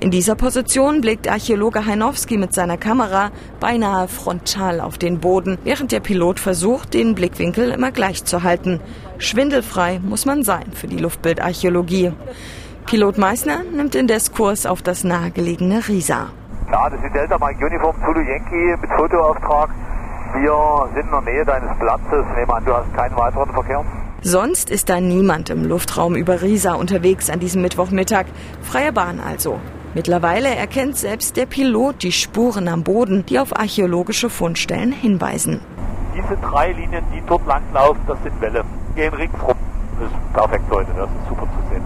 In 0.00 0.10
dieser 0.10 0.34
Position 0.34 1.02
blickt 1.02 1.28
Archäologe 1.28 1.86
Heinowski 1.86 2.36
mit 2.36 2.52
seiner 2.52 2.76
Kamera 2.76 3.30
beinahe 3.60 4.08
frontal 4.08 4.80
auf 4.80 4.98
den 4.98 5.20
Boden, 5.20 5.56
während 5.62 5.92
der 5.92 6.00
Pilot 6.00 6.40
versucht, 6.40 6.94
den 6.94 7.14
Blickwinkel 7.14 7.70
immer 7.70 7.92
gleich 7.92 8.24
zu 8.24 8.42
halten. 8.42 8.80
Schwindelfrei 9.18 10.00
muss 10.00 10.26
man 10.26 10.42
sein 10.42 10.72
für 10.72 10.88
die 10.88 10.98
Luftbildarchäologie. 10.98 12.10
Pilot 12.86 13.18
Meissner 13.18 13.62
nimmt 13.62 13.94
den 13.94 14.08
Diskurs 14.08 14.66
auf 14.66 14.82
das 14.82 15.04
nahegelegene 15.04 15.86
Risa. 15.86 16.32
Ja, 16.72 16.88
das 16.88 17.02
ist 17.02 17.12
Delta 17.12 17.36
Mike 17.38 17.66
Uniform 17.66 17.96
Zulu 18.04 18.20
Yankee 18.20 18.76
mit 18.80 18.90
Fotoauftrag. 18.92 19.70
Wir 20.34 20.88
sind 20.94 21.06
in 21.06 21.10
der 21.10 21.20
Nähe 21.22 21.44
deines 21.44 21.76
Platzes. 21.78 22.24
Nehme 22.36 22.54
an, 22.54 22.64
du 22.64 22.72
hast 22.72 22.94
keinen 22.94 23.16
weiteren 23.16 23.50
Verkehr. 23.50 23.84
Sonst 24.22 24.70
ist 24.70 24.88
da 24.88 25.00
niemand 25.00 25.50
im 25.50 25.64
Luftraum 25.64 26.14
über 26.14 26.42
Riesa 26.42 26.74
unterwegs 26.74 27.28
an 27.28 27.40
diesem 27.40 27.62
Mittwochmittag. 27.62 28.26
Freie 28.62 28.92
Bahn 28.92 29.18
also. 29.18 29.58
Mittlerweile 29.94 30.54
erkennt 30.54 30.96
selbst 30.96 31.36
der 31.36 31.46
Pilot 31.46 32.04
die 32.04 32.12
Spuren 32.12 32.68
am 32.68 32.84
Boden, 32.84 33.26
die 33.26 33.40
auf 33.40 33.58
archäologische 33.58 34.30
Fundstellen 34.30 34.92
hinweisen. 34.92 35.60
Diese 36.14 36.36
drei 36.36 36.70
Linien, 36.70 37.04
die 37.12 37.22
dort 37.26 37.44
langlaufen, 37.46 38.00
das 38.06 38.22
sind 38.22 38.40
Welle. 38.40 38.62
Gehen 38.94 39.12
ringsrum. 39.14 39.56
Das 39.98 40.08
ist 40.08 40.32
perfekt, 40.32 40.64
Leute. 40.70 40.90
Das 40.96 41.08
ist 41.08 41.28
super 41.28 41.42
zu 41.42 41.68
sehen. 41.74 41.82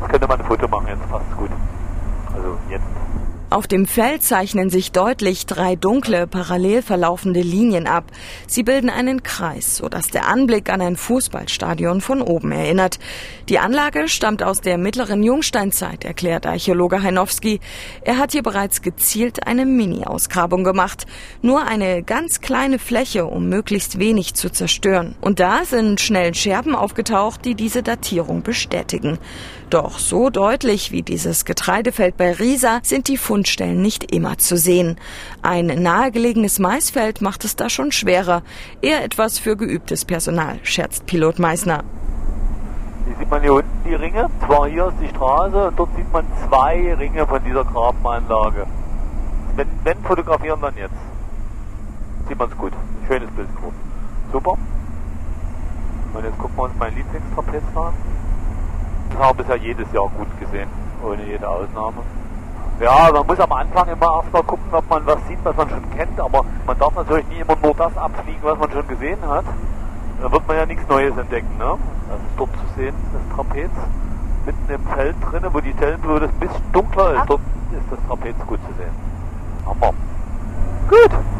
Jetzt 0.00 0.10
könnte 0.10 0.26
man 0.26 0.40
ein 0.40 0.46
Foto 0.46 0.66
machen, 0.66 0.86
jetzt 0.88 1.08
passt 1.08 1.24
es 1.30 1.36
gut. 1.36 1.50
Also 2.34 2.58
jetzt. 2.68 2.82
Auf 3.50 3.66
dem 3.66 3.86
Feld 3.86 4.22
zeichnen 4.22 4.68
sich 4.68 4.92
deutlich 4.92 5.46
drei 5.46 5.74
dunkle, 5.74 6.26
parallel 6.26 6.82
verlaufende 6.82 7.40
Linien 7.40 7.86
ab. 7.86 8.04
Sie 8.46 8.62
bilden 8.62 8.90
einen 8.90 9.22
Kreis, 9.22 9.78
sodass 9.78 10.08
der 10.08 10.28
Anblick 10.28 10.68
an 10.68 10.82
ein 10.82 10.96
Fußballstadion 10.96 12.02
von 12.02 12.20
oben 12.20 12.52
erinnert. 12.52 12.98
Die 13.48 13.58
Anlage 13.58 14.08
stammt 14.08 14.42
aus 14.42 14.60
der 14.60 14.76
mittleren 14.76 15.22
Jungsteinzeit, 15.22 16.04
erklärt 16.04 16.44
Archäologe 16.44 17.02
Heinowski. 17.02 17.60
Er 18.02 18.18
hat 18.18 18.32
hier 18.32 18.42
bereits 18.42 18.82
gezielt 18.82 19.46
eine 19.46 19.64
Mini-Ausgrabung 19.64 20.62
gemacht. 20.62 21.06
Nur 21.40 21.66
eine 21.66 22.02
ganz 22.02 22.42
kleine 22.42 22.78
Fläche, 22.78 23.24
um 23.24 23.48
möglichst 23.48 23.98
wenig 23.98 24.34
zu 24.34 24.50
zerstören. 24.50 25.14
Und 25.22 25.40
da 25.40 25.64
sind 25.64 26.02
schnell 26.02 26.34
Scherben 26.34 26.74
aufgetaucht, 26.74 27.46
die 27.46 27.54
diese 27.54 27.82
Datierung 27.82 28.42
bestätigen. 28.42 29.18
Doch 29.70 29.98
so 29.98 30.30
deutlich 30.30 30.92
wie 30.92 31.02
dieses 31.02 31.44
Getreidefeld 31.44 32.16
bei 32.16 32.32
Riesa 32.32 32.80
sind 32.82 33.08
die 33.08 33.18
Fundstellen 33.38 33.80
nicht 33.80 34.12
immer 34.12 34.36
zu 34.38 34.56
sehen. 34.56 34.96
Ein 35.42 35.66
nahegelegenes 35.66 36.58
Maisfeld 36.58 37.20
macht 37.20 37.44
es 37.44 37.54
da 37.54 37.70
schon 37.70 37.92
schwerer. 37.92 38.42
Eher 38.82 39.04
etwas 39.04 39.38
für 39.38 39.56
geübtes 39.56 40.04
Personal, 40.04 40.58
scherzt 40.64 41.06
Pilot 41.06 41.38
Meissner. 41.38 41.84
Hier 43.06 43.16
sieht 43.16 43.30
man 43.30 43.40
hier 43.40 43.54
unten 43.54 43.84
die 43.88 43.94
Ringe. 43.94 44.28
Zwar 44.44 44.66
hier 44.68 44.88
ist 44.88 44.96
die 45.00 45.08
Straße 45.14 45.72
dort 45.76 45.88
sieht 45.94 46.12
man 46.12 46.26
zwei 46.48 46.96
Ringe 46.98 47.24
von 47.28 47.44
dieser 47.44 47.64
Grabenanlage. 47.64 48.66
Wenn, 49.54 49.68
wenn 49.84 49.98
fotografieren, 50.02 50.60
dann 50.60 50.76
jetzt. 50.76 50.98
Sieht 52.28 52.38
man 52.40 52.50
es 52.50 52.58
gut. 52.58 52.72
Schönes 53.06 53.30
Bild. 53.30 53.48
Super. 54.32 54.58
Und 56.12 56.24
jetzt 56.24 56.38
gucken 56.38 56.56
wir 56.56 56.64
uns 56.64 56.74
mein 56.76 56.92
Lieblingstrapez 56.96 57.62
an. 57.76 57.94
Das 59.10 59.18
haben 59.20 59.38
wir 59.38 59.44
bisher 59.44 59.56
jedes 59.58 59.92
Jahr 59.92 60.08
gut 60.08 60.40
gesehen, 60.40 60.68
ohne 61.04 61.24
jede 61.24 61.48
Ausnahme. 61.48 62.02
Ja, 62.80 63.10
man 63.12 63.26
muss 63.26 63.40
am 63.40 63.52
Anfang 63.52 63.88
immer 63.88 64.22
erstmal 64.22 64.42
gucken, 64.44 64.72
ob 64.72 64.88
man 64.88 65.04
was 65.04 65.18
sieht, 65.26 65.38
was 65.42 65.56
man 65.56 65.68
schon 65.68 65.90
kennt, 65.96 66.20
aber 66.20 66.44
man 66.64 66.78
darf 66.78 66.94
natürlich 66.94 67.26
nie 67.26 67.38
immer 67.40 67.56
nur 67.60 67.74
das 67.74 67.96
abfliegen, 67.96 68.42
was 68.42 68.58
man 68.58 68.70
schon 68.70 68.86
gesehen 68.86 69.18
hat. 69.26 69.44
Da 70.22 70.30
wird 70.30 70.46
man 70.46 70.56
ja 70.56 70.66
nichts 70.66 70.88
Neues 70.88 71.16
entdecken. 71.16 71.58
Ne? 71.58 71.76
Das 72.08 72.18
ist 72.18 72.36
dort 72.36 72.50
zu 72.52 72.66
sehen, 72.76 72.94
das 73.12 73.36
Trapez, 73.36 73.70
mitten 74.46 74.72
im 74.72 74.86
Feld 74.94 75.16
drinnen, 75.28 75.52
wo 75.52 75.60
die 75.60 75.72
Stellen, 75.72 75.98
wo 76.04 76.18
das 76.20 76.30
ein 76.30 76.38
bisschen 76.38 76.72
dunkler 76.72 77.14
ist, 77.14 77.24
dort 77.28 77.40
ist 77.72 77.90
das 77.90 77.98
Trapez 78.06 78.36
gut 78.46 78.60
zu 78.60 78.74
sehen. 78.76 78.94
Hammer. 79.66 79.92
Gut. 80.88 81.37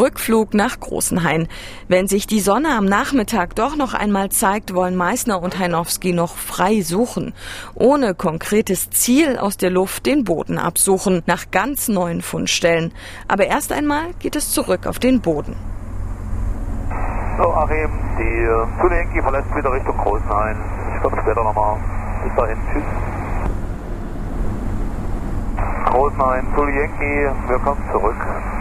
Rückflug 0.00 0.54
nach 0.54 0.80
Großenhain. 0.80 1.46
Wenn 1.86 2.08
sich 2.08 2.26
die 2.26 2.40
Sonne 2.40 2.70
am 2.70 2.86
Nachmittag 2.86 3.54
doch 3.54 3.76
noch 3.76 3.92
einmal 3.92 4.30
zeigt, 4.30 4.74
wollen 4.74 4.96
Meißner 4.96 5.42
und 5.42 5.58
Heinowski 5.58 6.14
noch 6.14 6.36
frei 6.36 6.80
suchen. 6.80 7.34
Ohne 7.74 8.14
konkretes 8.14 8.88
Ziel 8.88 9.36
aus 9.36 9.58
der 9.58 9.68
Luft 9.70 10.06
den 10.06 10.24
Boden 10.24 10.58
absuchen, 10.58 11.22
nach 11.26 11.50
ganz 11.50 11.88
neuen 11.88 12.22
Fundstellen. 12.22 12.92
Aber 13.28 13.46
erst 13.46 13.72
einmal 13.72 14.14
geht 14.18 14.36
es 14.36 14.52
zurück 14.52 14.86
auf 14.86 14.98
den 14.98 15.20
Boden. 15.20 15.54
So, 17.36 17.52
Achim, 17.52 17.90
die 18.18 18.80
Zulenki 18.80 19.20
verlässt 19.20 19.54
wieder 19.54 19.72
Richtung 19.72 19.96
Großenhain. 19.98 20.56
Ich 20.96 21.02
komme 21.02 21.20
später 21.20 21.44
nochmal. 21.44 21.76
Bis 22.24 22.34
dahin, 22.36 22.58
tschüss. 22.72 22.84
Großenhain, 25.90 26.46
Zulienki, 26.54 27.28
wir 27.48 27.58
kommen 27.58 27.82
zurück. 27.92 28.59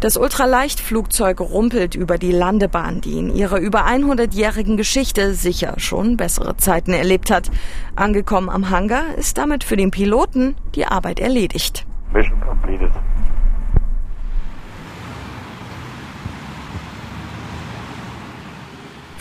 Das 0.00 0.16
Ultraleichtflugzeug 0.16 1.40
rumpelt 1.40 1.96
über 1.96 2.18
die 2.18 2.30
Landebahn, 2.30 3.00
die 3.00 3.18
in 3.18 3.34
ihrer 3.34 3.58
über 3.58 3.86
100-jährigen 3.86 4.76
Geschichte 4.76 5.34
sicher 5.34 5.74
schon 5.78 6.16
bessere 6.16 6.56
Zeiten 6.56 6.92
erlebt 6.92 7.32
hat. 7.32 7.50
Angekommen 7.96 8.48
am 8.48 8.70
Hangar 8.70 9.16
ist 9.16 9.38
damit 9.38 9.64
für 9.64 9.76
den 9.76 9.90
Piloten 9.90 10.54
die 10.76 10.86
Arbeit 10.86 11.18
erledigt. 11.18 11.84
Mission 12.12 12.40
completed. 12.40 12.92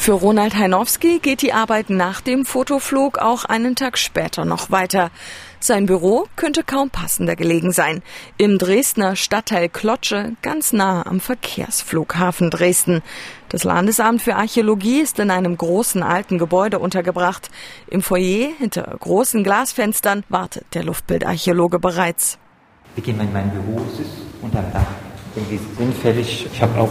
Für 0.07 0.13
Ronald 0.13 0.55
Heinowski 0.55 1.19
geht 1.19 1.41
die 1.41 1.51
Arbeit 1.51 1.89
nach 1.89 2.21
dem 2.21 2.45
Fotoflug 2.45 3.17
auch 3.17 3.43
einen 3.43 3.75
Tag 3.75 3.97
später 3.97 4.45
noch 4.45 4.71
weiter. 4.71 5.11
Sein 5.59 5.87
Büro 5.87 6.27
könnte 6.35 6.63
kaum 6.63 6.91
passender 6.91 7.35
gelegen 7.35 7.71
sein. 7.71 8.03
Im 8.37 8.59
Dresdner 8.59 9.15
Stadtteil 9.15 9.69
Klotsche, 9.69 10.33
ganz 10.43 10.71
nah 10.71 11.05
am 11.05 11.19
Verkehrsflughafen 11.19 12.51
Dresden. 12.51 13.01
Das 13.49 13.63
Landesamt 13.63 14.21
für 14.21 14.35
Archäologie 14.35 14.99
ist 14.99 15.17
in 15.19 15.31
einem 15.31 15.57
großen 15.57 16.03
alten 16.03 16.37
Gebäude 16.37 16.77
untergebracht. 16.77 17.49
Im 17.87 18.03
Foyer 18.03 18.49
hinter 18.59 18.95
großen 18.99 19.43
Glasfenstern 19.43 20.23
wartet 20.29 20.65
der 20.75 20.83
Luftbildarchäologe 20.83 21.79
bereits. 21.79 22.37
Wir 22.93 23.03
gehen 23.03 23.19
in 23.19 23.33
mein 23.33 23.49
Büro, 23.51 23.81
es 23.93 23.99
ist 23.99 24.11
unterm 24.41 24.71
Dach. 24.71 24.85
Irgendwie 25.35 25.59
sinnfällig. 25.77 26.47
Ich 26.51 26.61
habe 26.61 26.79
auch 26.79 26.89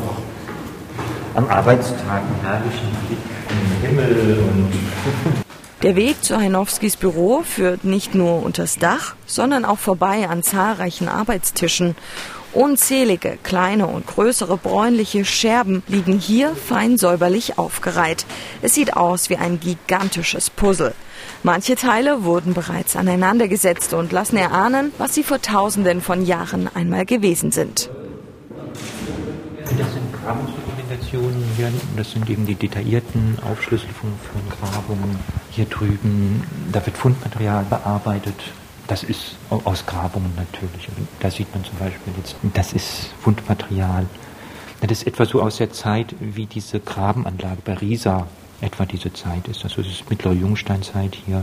am 1.35 1.49
Arbeitstag 1.49 2.23
einen 2.23 2.41
herrlichen 2.43 2.97
Blick 3.07 3.19
in 3.51 3.91
den 3.91 3.97
Himmel 3.97 4.39
und 4.39 5.46
Der 5.83 5.95
Weg 5.95 6.25
zu 6.25 6.39
Heinowskis 6.39 6.97
Büro 6.97 7.43
führt 7.43 7.85
nicht 7.85 8.15
nur 8.15 8.43
unters 8.43 8.79
Dach, 8.79 9.15
sondern 9.27 9.67
auch 9.67 9.79
vorbei 9.79 10.27
an 10.27 10.43
zahlreichen 10.43 11.07
Arbeitstischen. 11.07 11.97
Unzählige 12.55 13.37
kleine 13.43 13.87
und 13.87 14.07
größere 14.07 14.57
bräunliche 14.57 15.27
Scherben 15.27 15.83
liegen 15.87 16.19
hier 16.19 16.57
fein 16.57 16.97
säuberlich 16.97 17.59
aufgereiht. 17.59 18.25
Es 18.63 18.73
sieht 18.75 18.97
aus 18.97 19.29
wie 19.29 19.37
ein 19.37 19.61
gigantisches 19.61 20.49
Puzzle. 20.49 20.95
Manche 21.43 21.77
Teile 21.77 22.25
wurden 22.25 22.55
bereits 22.55 22.97
aneinandergesetzt 22.97 23.93
und 23.93 24.13
lassen 24.13 24.39
erahnen, 24.39 24.93
was 24.97 25.15
sie 25.15 25.23
vor 25.23 25.43
tausenden 25.43 26.01
von 26.01 26.25
Jahren 26.25 26.71
einmal 26.75 27.05
gewesen 27.05 27.51
sind. 27.51 27.91
Das 29.77 29.93
sind 29.93 30.66
Grabungsdokumentationen 31.11 31.45
hier. 31.57 31.71
Das 31.97 32.11
sind 32.11 32.29
eben 32.31 32.47
die 32.47 32.55
detaillierten 32.55 33.39
Aufschlüsselungen 33.43 34.19
von 34.33 34.41
Grabungen. 34.71 35.19
Hier 35.51 35.67
drüben, 35.67 36.43
da 36.73 36.85
wird 36.85 36.97
Fundmaterial 36.97 37.65
bearbeitet. 37.65 38.35
Das 38.87 39.03
ist 39.03 39.37
au- 39.51 39.61
aus 39.65 39.85
Grabungen 39.87 40.33
natürlich. 40.37 40.89
Und 40.97 41.09
Da 41.21 41.31
sieht 41.31 41.53
man 41.55 41.65
zum 41.65 41.77
Beispiel 41.79 42.13
jetzt, 42.19 42.37
das 42.55 42.73
ist 42.73 43.11
Fundmaterial. 43.23 44.07
Das 44.81 44.91
ist 44.93 45.07
etwa 45.07 45.25
so 45.25 45.43
aus 45.43 45.57
der 45.57 45.73
Zeit, 45.73 46.15
wie 46.21 46.47
diese 46.47 46.79
Grabenanlage 46.81 47.59
bei 47.65 47.75
Riesa 47.75 48.27
etwa 48.61 48.85
diese 48.85 49.13
Zeit 49.13 49.49
ist. 49.49 49.65
Also 49.65 49.81
es 49.81 49.89
ist 49.89 50.11
mittlere 50.11 50.35
Jungsteinzeit 50.35 51.17
hier. 51.27 51.43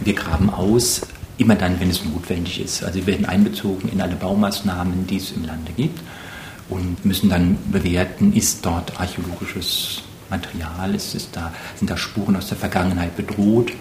Wir 0.00 0.14
graben 0.14 0.48
aus, 0.50 1.02
immer 1.38 1.56
dann, 1.56 1.78
wenn 1.80 1.90
es 1.90 2.04
notwendig 2.04 2.60
ist. 2.60 2.84
Also 2.84 3.00
wir 3.00 3.06
werden 3.06 3.26
einbezogen 3.26 3.88
in 3.90 4.00
alle 4.00 4.14
Baumaßnahmen, 4.16 5.06
die 5.06 5.16
es 5.16 5.32
im 5.32 5.44
Lande 5.44 5.72
gibt 5.72 6.00
und 6.68 7.04
müssen 7.04 7.30
dann 7.30 7.58
bewerten, 7.70 8.32
ist 8.32 8.64
dort 8.64 9.00
archäologisches 9.00 10.02
Material, 10.30 10.94
ist, 10.94 11.14
ist 11.14 11.30
da, 11.32 11.52
sind 11.76 11.90
da 11.90 11.96
Spuren 11.96 12.36
aus 12.36 12.48
der 12.48 12.58
Vergangenheit 12.58 13.16
bedroht. 13.16 13.72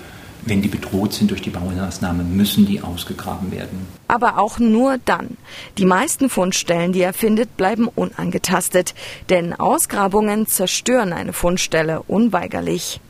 Wenn 0.48 0.62
die 0.62 0.70
bedroht 0.70 1.12
sind 1.12 1.30
durch 1.32 1.42
die 1.42 1.50
Baumaßnahme, 1.50 2.24
müssen 2.24 2.66
die 2.66 2.80
ausgegraben 2.80 3.52
werden. 3.52 3.86
Aber 4.08 4.40
auch 4.40 4.60
nur 4.60 4.98
dann. 5.04 5.36
Die 5.78 5.84
meisten 5.84 6.30
Fundstellen, 6.30 6.94
die 6.94 7.02
er 7.02 7.12
findet, 7.12 7.58
bleiben 7.58 7.90
unangetastet. 7.90 8.96
Denn 9.30 9.54
Ausgrabungen 9.54 10.48
zerstören 10.48 11.12
eine 11.12 11.34
Fundstelle 11.34 12.02
unweigerlich. 12.08 13.02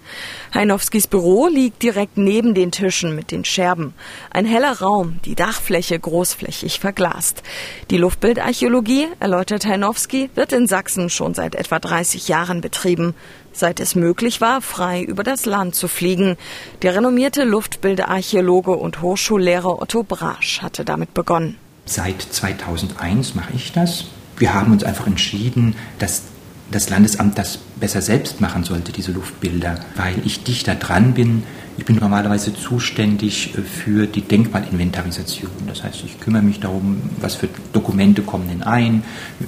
Heinowskis 0.52 1.06
Büro 1.06 1.48
liegt 1.48 1.84
direkt 1.84 2.18
neben 2.18 2.56
den 2.56 2.72
Tischen 2.72 3.16
mit 3.16 3.30
den 3.30 3.46
Scherben. 3.46 3.94
Ein 4.32 4.46
heller 4.46 4.80
Raum, 4.80 5.20
die 5.26 5.36
Dachfläche 5.36 6.00
großflächig 6.00 6.80
verglast. 6.80 7.44
Die 7.92 7.98
Luftbildarchäologie, 7.98 9.10
erläutert 9.20 9.66
Heinowski, 9.66 10.32
wird 10.34 10.54
in 10.54 10.66
Sachsen 10.66 11.12
schon 11.12 11.36
seit 11.36 11.54
etwa 11.54 11.78
30 11.78 12.30
Jahren 12.30 12.62
betrieben. 12.62 13.14
Seit 13.58 13.80
es 13.80 13.96
möglich 13.96 14.40
war, 14.40 14.62
frei 14.62 15.02
über 15.02 15.24
das 15.24 15.48
Land 15.48 15.74
zu 15.74 15.88
fliegen. 15.88 16.38
Der 16.84 16.96
renommierte 16.96 17.44
Luftbildarchäologe 17.44 18.70
und 18.70 19.02
Hochschullehrer 19.02 19.82
Otto 19.82 20.04
Brasch 20.04 20.62
hatte 20.62 20.86
damit 20.86 21.16
begonnen. 21.16 21.58
Seit 21.86 22.22
2001 22.22 23.34
mache 23.34 23.54
ich 23.56 23.72
das. 23.72 24.06
Wir 24.38 24.54
haben 24.54 24.72
uns 24.72 24.84
einfach 24.84 25.08
entschieden, 25.08 25.76
dass 25.98 26.22
das 26.70 26.92
Landesamt 26.92 27.40
das 27.40 27.58
besser 27.58 28.04
selbst 28.04 28.42
machen 28.42 28.64
sollte, 28.64 28.92
diese 28.92 29.12
Luftbilder, 29.12 29.80
weil 29.96 30.22
ich 30.24 30.44
dichter 30.44 30.76
dran 30.76 31.16
bin. 31.16 31.42
Ich 31.78 31.86
bin 31.86 31.98
normalerweise 31.98 32.56
zuständig 32.56 33.54
für 33.54 34.08
die 34.08 34.22
Denkmalinventarisation. 34.22 35.52
Das 35.68 35.84
heißt, 35.84 36.04
ich 36.06 36.20
kümmere 36.20 36.42
mich 36.42 36.60
darum, 36.60 37.00
was 37.22 37.36
für 37.36 37.48
Dokumente 37.72 38.24
kommen 38.24 38.48
denn 38.48 38.64
ein, 38.64 39.04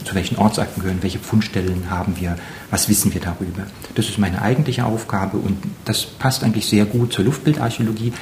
zu 0.06 0.14
welchen 0.14 0.38
Ortsakten 0.38 0.84
gehören, 0.84 1.02
welche 1.02 1.18
Fundstellen 1.18 1.90
haben 1.90 2.20
wir, 2.20 2.38
was 2.70 2.88
wissen 2.88 3.12
wir 3.16 3.22
darüber. 3.22 3.64
Das 3.96 4.10
ist 4.10 4.20
meine 4.20 4.44
eigentliche 4.44 4.86
Aufgabe 4.86 5.38
und 5.38 5.58
das 5.86 6.06
passt 6.06 6.44
eigentlich 6.44 6.68
sehr 6.68 6.86
gut 6.86 7.14
zur 7.14 7.26
Luftbildarchäologie, 7.26 8.14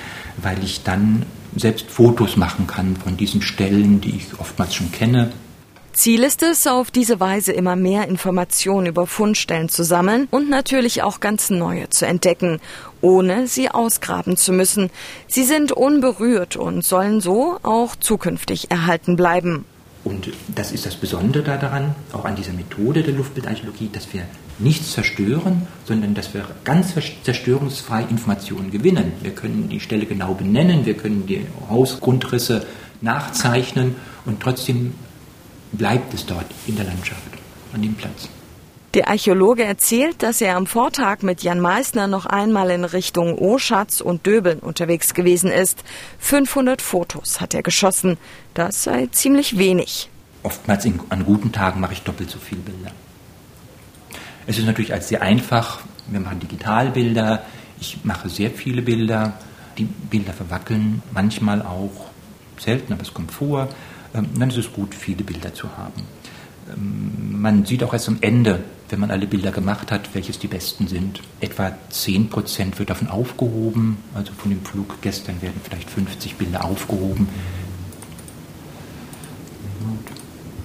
weil 0.42 0.64
ich 0.64 0.84
dann 0.84 1.24
selbst 1.58 1.92
Fotos 1.92 2.38
machen 2.38 2.66
kann 2.66 2.96
von 2.96 3.18
diesen 3.18 3.42
Stellen, 3.42 4.00
die 4.00 4.16
ich 4.16 4.40
oftmals 4.40 4.74
schon 4.74 4.90
kenne. 4.92 5.32
Ziel 5.98 6.24
ist 6.24 6.44
es, 6.44 6.68
auf 6.68 6.92
diese 6.92 7.20
Weise 7.20 7.54
immer 7.54 7.76
mehr 7.76 8.08
Informationen 8.08 8.86
über 8.86 9.08
Fundstellen 9.08 9.68
zu 9.68 9.84
sammeln 9.84 10.28
und 10.30 10.48
natürlich 10.48 11.02
auch 11.02 11.20
ganz 11.20 11.50
neue 11.50 11.90
zu 11.90 12.06
entdecken, 12.06 12.60
ohne 13.02 13.48
sie 13.48 13.72
ausgraben 13.72 14.38
zu 14.38 14.54
müssen. 14.54 14.92
Sie 15.26 15.44
sind 15.44 15.72
unberührt 15.72 16.56
und 16.56 16.86
sollen 16.86 17.20
so 17.20 17.58
auch 17.64 17.96
zukünftig 17.96 18.70
erhalten 18.70 19.16
bleiben. 19.16 19.66
Und 20.04 20.32
das 20.54 20.72
ist 20.72 20.86
das 20.86 20.96
Besondere 20.96 21.58
daran, 21.58 21.96
auch 22.14 22.26
an 22.26 22.36
dieser 22.36 22.54
Methode 22.54 23.02
der 23.02 23.16
Luftbildarchäologie, 23.16 23.90
dass 23.92 24.14
wir 24.14 24.22
nichts 24.60 24.92
zerstören, 24.92 25.66
sondern 25.86 26.14
dass 26.14 26.32
wir 26.32 26.46
ganz 26.64 26.94
zerstörungsfrei 27.24 28.04
Informationen 28.04 28.70
gewinnen. 28.70 29.14
Wir 29.24 29.32
können 29.32 29.68
die 29.68 29.80
Stelle 29.80 30.06
genau 30.06 30.36
benennen, 30.36 30.86
wir 30.86 30.96
können 30.96 31.26
die 31.26 31.48
Hausgrundrisse 31.72 32.68
nachzeichnen 33.02 33.96
und 34.26 34.42
trotzdem 34.42 34.94
bleibt 35.72 36.14
es 36.14 36.26
dort 36.26 36.48
in 36.66 36.76
der 36.76 36.86
Landschaft, 36.86 37.22
an 37.74 37.82
dem 37.82 37.96
Platz. 37.96 38.30
Der 38.94 39.10
Archäologe 39.10 39.64
erzählt, 39.64 40.24
dass 40.24 40.42
er 40.42 40.56
am 40.56 40.66
Vortag 40.66 41.22
mit 41.22 41.44
Jan 41.44 41.60
Meissner 41.60 42.08
noch 42.08 42.26
einmal 42.26 42.72
in 42.72 42.86
Richtung 42.86 43.38
Oschatz 43.38 44.02
und 44.02 44.26
Döbeln 44.26 44.60
unterwegs 44.60 45.14
gewesen 45.14 45.52
ist. 45.52 45.84
500 46.20 46.82
Fotos 46.82 47.42
hat 47.42 47.54
er 47.54 47.64
geschossen. 47.64 48.18
Das 48.54 48.84
sei 48.84 49.08
ziemlich 49.12 49.58
wenig. 49.58 50.10
Oftmals 50.42 50.86
in, 50.86 51.00
an 51.10 51.26
guten 51.26 51.52
Tagen 51.52 51.82
mache 51.82 51.94
ich 51.94 52.02
doppelt 52.04 52.30
so 52.30 52.40
viele 52.40 52.62
Bilder. 52.62 52.92
Es 54.48 54.58
ist 54.58 54.66
natürlich 54.66 54.94
als 54.94 55.10
sehr 55.10 55.22
einfach. 55.22 55.82
Wir 56.08 56.22
machen 56.22 56.40
Digitalbilder. 56.40 57.44
Ich 57.82 58.00
mache 58.04 58.30
sehr 58.30 58.50
viele 58.52 58.82
Bilder. 58.82 59.34
Die 59.78 59.84
Bilder 59.84 60.32
verwackeln 60.32 61.04
manchmal 61.12 61.62
auch. 61.62 62.08
Selten, 62.58 62.94
aber 62.94 63.02
es 63.04 63.14
kommt 63.14 63.32
vor. 63.32 63.68
Ähm, 64.14 64.28
dann 64.38 64.50
ist 64.50 64.58
es 64.58 64.72
gut, 64.72 64.94
viele 64.96 65.24
Bilder 65.24 65.54
zu 65.54 65.78
haben. 65.78 66.04
Ähm, 66.74 67.42
man 67.42 67.66
sieht 67.66 67.84
auch 67.84 67.94
erst 67.94 68.08
am 68.08 68.18
Ende, 68.22 68.64
wenn 68.90 69.00
man 69.00 69.12
alle 69.12 69.28
Bilder 69.28 69.52
gemacht 69.52 69.92
hat, 69.92 70.14
welches 70.14 70.40
die 70.40 70.48
besten 70.48 70.88
sind. 70.88 71.22
Etwa 71.40 71.72
10% 71.92 72.80
wird 72.80 72.90
davon 72.90 73.10
aufgehoben. 73.10 73.98
Also 74.14 74.32
von 74.34 74.52
dem 74.52 74.64
Flug 74.64 75.02
gestern 75.02 75.42
werden 75.42 75.62
vielleicht 75.64 75.90
50 75.90 76.36
Bilder 76.36 76.64
aufgehoben. 76.66 77.28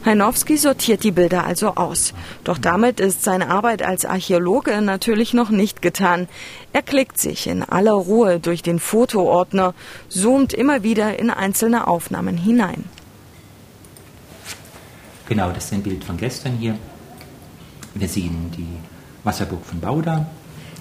Heinowski 0.04 0.56
sortiert 0.56 1.04
die 1.04 1.12
Bilder 1.12 1.46
also 1.46 1.76
aus. 1.76 2.12
Doch 2.42 2.58
damit 2.58 2.98
ist 2.98 3.22
seine 3.22 3.50
Arbeit 3.50 3.82
als 3.82 4.04
Archäologe 4.04 4.82
natürlich 4.82 5.32
noch 5.32 5.50
nicht 5.50 5.80
getan. 5.80 6.26
Er 6.72 6.82
klickt 6.82 7.18
sich 7.18 7.46
in 7.46 7.62
aller 7.62 7.92
Ruhe 7.92 8.40
durch 8.40 8.62
den 8.62 8.80
Fotoordner, 8.80 9.74
zoomt 10.08 10.54
immer 10.54 10.82
wieder 10.82 11.20
in 11.20 11.30
einzelne 11.30 11.86
Aufnahmen 11.86 12.36
hinein. 12.36 12.84
Genau, 15.32 15.50
das 15.50 15.64
ist 15.64 15.72
ein 15.72 15.82
Bild 15.82 16.04
von 16.04 16.18
gestern 16.18 16.58
hier. 16.58 16.76
Wir 17.94 18.06
sehen 18.06 18.50
die 18.54 18.76
Wasserburg 19.24 19.64
von 19.64 19.80
Bauda. 19.80 20.26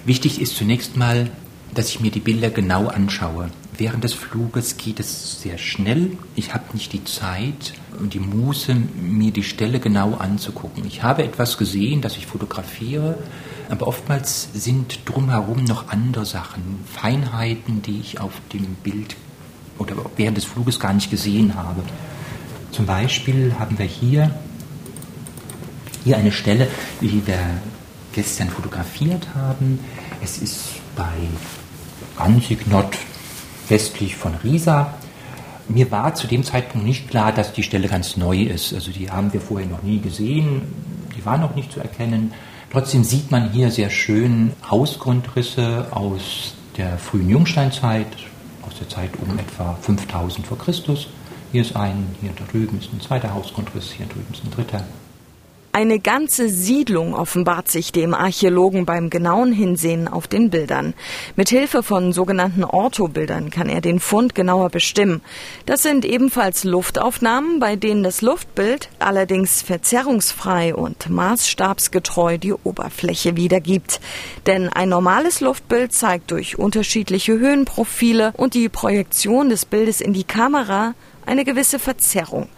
Wichtig 0.04 0.42
ist 0.42 0.56
zunächst 0.56 0.94
mal, 0.94 1.30
dass 1.72 1.88
ich 1.88 2.00
mir 2.00 2.10
die 2.10 2.20
Bilder 2.20 2.50
genau 2.50 2.88
anschaue. 2.88 3.48
Während 3.78 4.04
des 4.04 4.12
Fluges 4.12 4.76
geht 4.76 5.00
es 5.00 5.40
sehr 5.40 5.56
schnell. 5.56 6.18
Ich 6.36 6.52
habe 6.52 6.64
nicht 6.74 6.92
die 6.92 7.02
Zeit 7.04 7.72
und 7.98 8.12
die 8.12 8.20
Muße, 8.20 8.74
mir 8.74 9.30
die 9.30 9.42
Stelle 9.42 9.80
genau 9.80 10.16
anzugucken. 10.16 10.84
Ich 10.86 11.02
habe 11.02 11.24
etwas 11.24 11.56
gesehen, 11.56 12.02
das 12.02 12.18
ich 12.18 12.26
fotografiere, 12.26 13.16
aber 13.70 13.86
oftmals 13.86 14.50
sind 14.52 14.98
drumherum 15.06 15.64
noch 15.64 15.88
andere 15.88 16.26
Sachen, 16.26 16.80
Feinheiten, 16.92 17.80
die 17.80 18.00
ich 18.00 18.20
auf 18.20 18.32
dem 18.52 18.74
Bild 18.82 19.16
oder 19.78 19.94
während 20.18 20.36
des 20.36 20.44
Fluges 20.44 20.78
gar 20.78 20.92
nicht 20.92 21.10
gesehen 21.10 21.54
habe. 21.54 21.82
Zum 22.72 22.86
Beispiel 22.86 23.54
haben 23.58 23.78
wir 23.78 23.84
hier, 23.84 24.34
hier 26.04 26.16
eine 26.16 26.32
Stelle, 26.32 26.68
die 27.02 27.26
wir 27.26 27.38
gestern 28.14 28.48
fotografiert 28.48 29.28
haben. 29.34 29.78
Es 30.22 30.38
ist 30.38 30.80
bei 30.96 31.12
Ranzig 32.16 32.66
nordwestlich 32.66 34.16
von 34.16 34.34
Riesa. 34.42 34.94
Mir 35.68 35.90
war 35.90 36.14
zu 36.14 36.26
dem 36.26 36.44
Zeitpunkt 36.44 36.86
nicht 36.86 37.08
klar, 37.08 37.32
dass 37.32 37.52
die 37.52 37.62
Stelle 37.62 37.88
ganz 37.88 38.16
neu 38.16 38.42
ist. 38.42 38.72
Also 38.72 38.90
die 38.90 39.10
haben 39.10 39.34
wir 39.34 39.42
vorher 39.42 39.68
noch 39.68 39.82
nie 39.82 40.00
gesehen. 40.00 40.62
Die 41.14 41.24
war 41.26 41.36
noch 41.36 41.54
nicht 41.54 41.72
zu 41.72 41.80
erkennen. 41.80 42.32
Trotzdem 42.70 43.04
sieht 43.04 43.30
man 43.30 43.52
hier 43.52 43.70
sehr 43.70 43.90
schön 43.90 44.52
Hausgrundrisse 44.70 45.88
aus 45.90 46.54
der 46.78 46.96
frühen 46.96 47.28
Jungsteinzeit, 47.28 48.06
aus 48.62 48.78
der 48.78 48.88
Zeit 48.88 49.10
um 49.20 49.38
etwa 49.38 49.76
5000 49.82 50.46
vor 50.46 50.56
Christus. 50.56 51.08
Hier 51.52 51.60
ist 51.60 51.76
ein, 51.76 52.06
hier 52.22 52.32
drüben 52.32 52.78
ist 52.78 52.90
ein 52.94 53.00
zweiter 53.02 53.34
Hausgrundriss, 53.34 53.92
hier 53.92 54.06
drüben 54.06 54.32
ist 54.32 54.42
ein 54.42 54.50
dritter. 54.50 54.86
Eine 55.74 56.00
ganze 56.00 56.50
Siedlung 56.50 57.14
offenbart 57.14 57.70
sich 57.70 57.92
dem 57.92 58.12
Archäologen 58.12 58.86
beim 58.86 59.10
genauen 59.10 59.52
Hinsehen 59.52 60.08
auf 60.08 60.26
den 60.28 60.48
Bildern. 60.48 60.92
Mit 61.36 61.50
Hilfe 61.50 61.82
von 61.82 62.12
sogenannten 62.12 62.64
Orthobildern 62.64 63.50
kann 63.50 63.70
er 63.70 63.82
den 63.82 64.00
Fund 64.00 64.34
genauer 64.34 64.70
bestimmen. 64.70 65.22
Das 65.64 65.82
sind 65.82 66.04
ebenfalls 66.04 66.64
Luftaufnahmen, 66.64 67.58
bei 67.58 67.76
denen 67.76 68.02
das 68.02 68.20
Luftbild 68.22 68.90
allerdings 68.98 69.60
verzerrungsfrei 69.62 70.74
und 70.74 71.08
maßstabsgetreu 71.08 72.36
die 72.36 72.52
Oberfläche 72.52 73.36
wiedergibt. 73.36 74.00
Denn 74.46 74.70
ein 74.70 74.90
normales 74.90 75.40
Luftbild 75.40 75.94
zeigt 75.94 76.30
durch 76.32 76.58
unterschiedliche 76.58 77.38
Höhenprofile 77.38 78.32
und 78.38 78.52
die 78.52 78.68
Projektion 78.68 79.48
des 79.48 79.64
Bildes 79.64 80.00
in 80.02 80.12
die 80.12 80.24
Kamera 80.24 80.94
eine 81.26 81.44
gewisse 81.44 81.78
Verzerrung. 81.78 82.48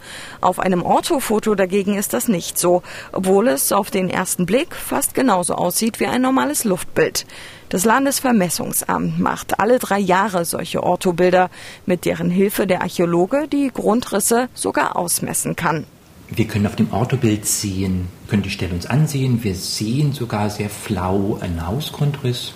Auf 0.41 0.59
einem 0.59 0.81
Orthofoto 0.81 1.55
dagegen 1.55 1.95
ist 1.95 2.13
das 2.13 2.27
nicht 2.27 2.57
so, 2.57 2.83
obwohl 3.11 3.47
es 3.47 3.71
auf 3.71 3.91
den 3.91 4.09
ersten 4.09 4.45
Blick 4.45 4.75
fast 4.75 5.13
genauso 5.13 5.55
aussieht 5.55 5.99
wie 5.99 6.07
ein 6.07 6.21
normales 6.21 6.63
Luftbild. 6.63 7.25
Das 7.69 7.83
Landesvermessungsamt 7.83 9.19
macht 9.19 9.59
alle 9.59 9.79
drei 9.79 9.99
Jahre 9.99 10.45
solche 10.45 10.83
Orthobilder, 10.83 11.49
mit 11.85 12.05
deren 12.05 12.29
Hilfe 12.29 12.67
der 12.67 12.81
Archäologe 12.81 13.47
die 13.47 13.71
Grundrisse 13.73 14.49
sogar 14.53 14.95
ausmessen 14.95 15.55
kann. 15.55 15.85
Wir 16.29 16.45
können 16.47 16.65
auf 16.67 16.75
dem 16.75 16.91
Orthobild 16.91 17.45
sehen, 17.45 18.07
können 18.27 18.41
die 18.43 18.49
Stelle 18.49 18.73
uns 18.73 18.85
ansehen. 18.85 19.43
Wir 19.43 19.55
sehen 19.55 20.13
sogar 20.13 20.49
sehr 20.49 20.69
flau 20.69 21.37
einen 21.39 21.67
Hausgrundriss 21.67 22.53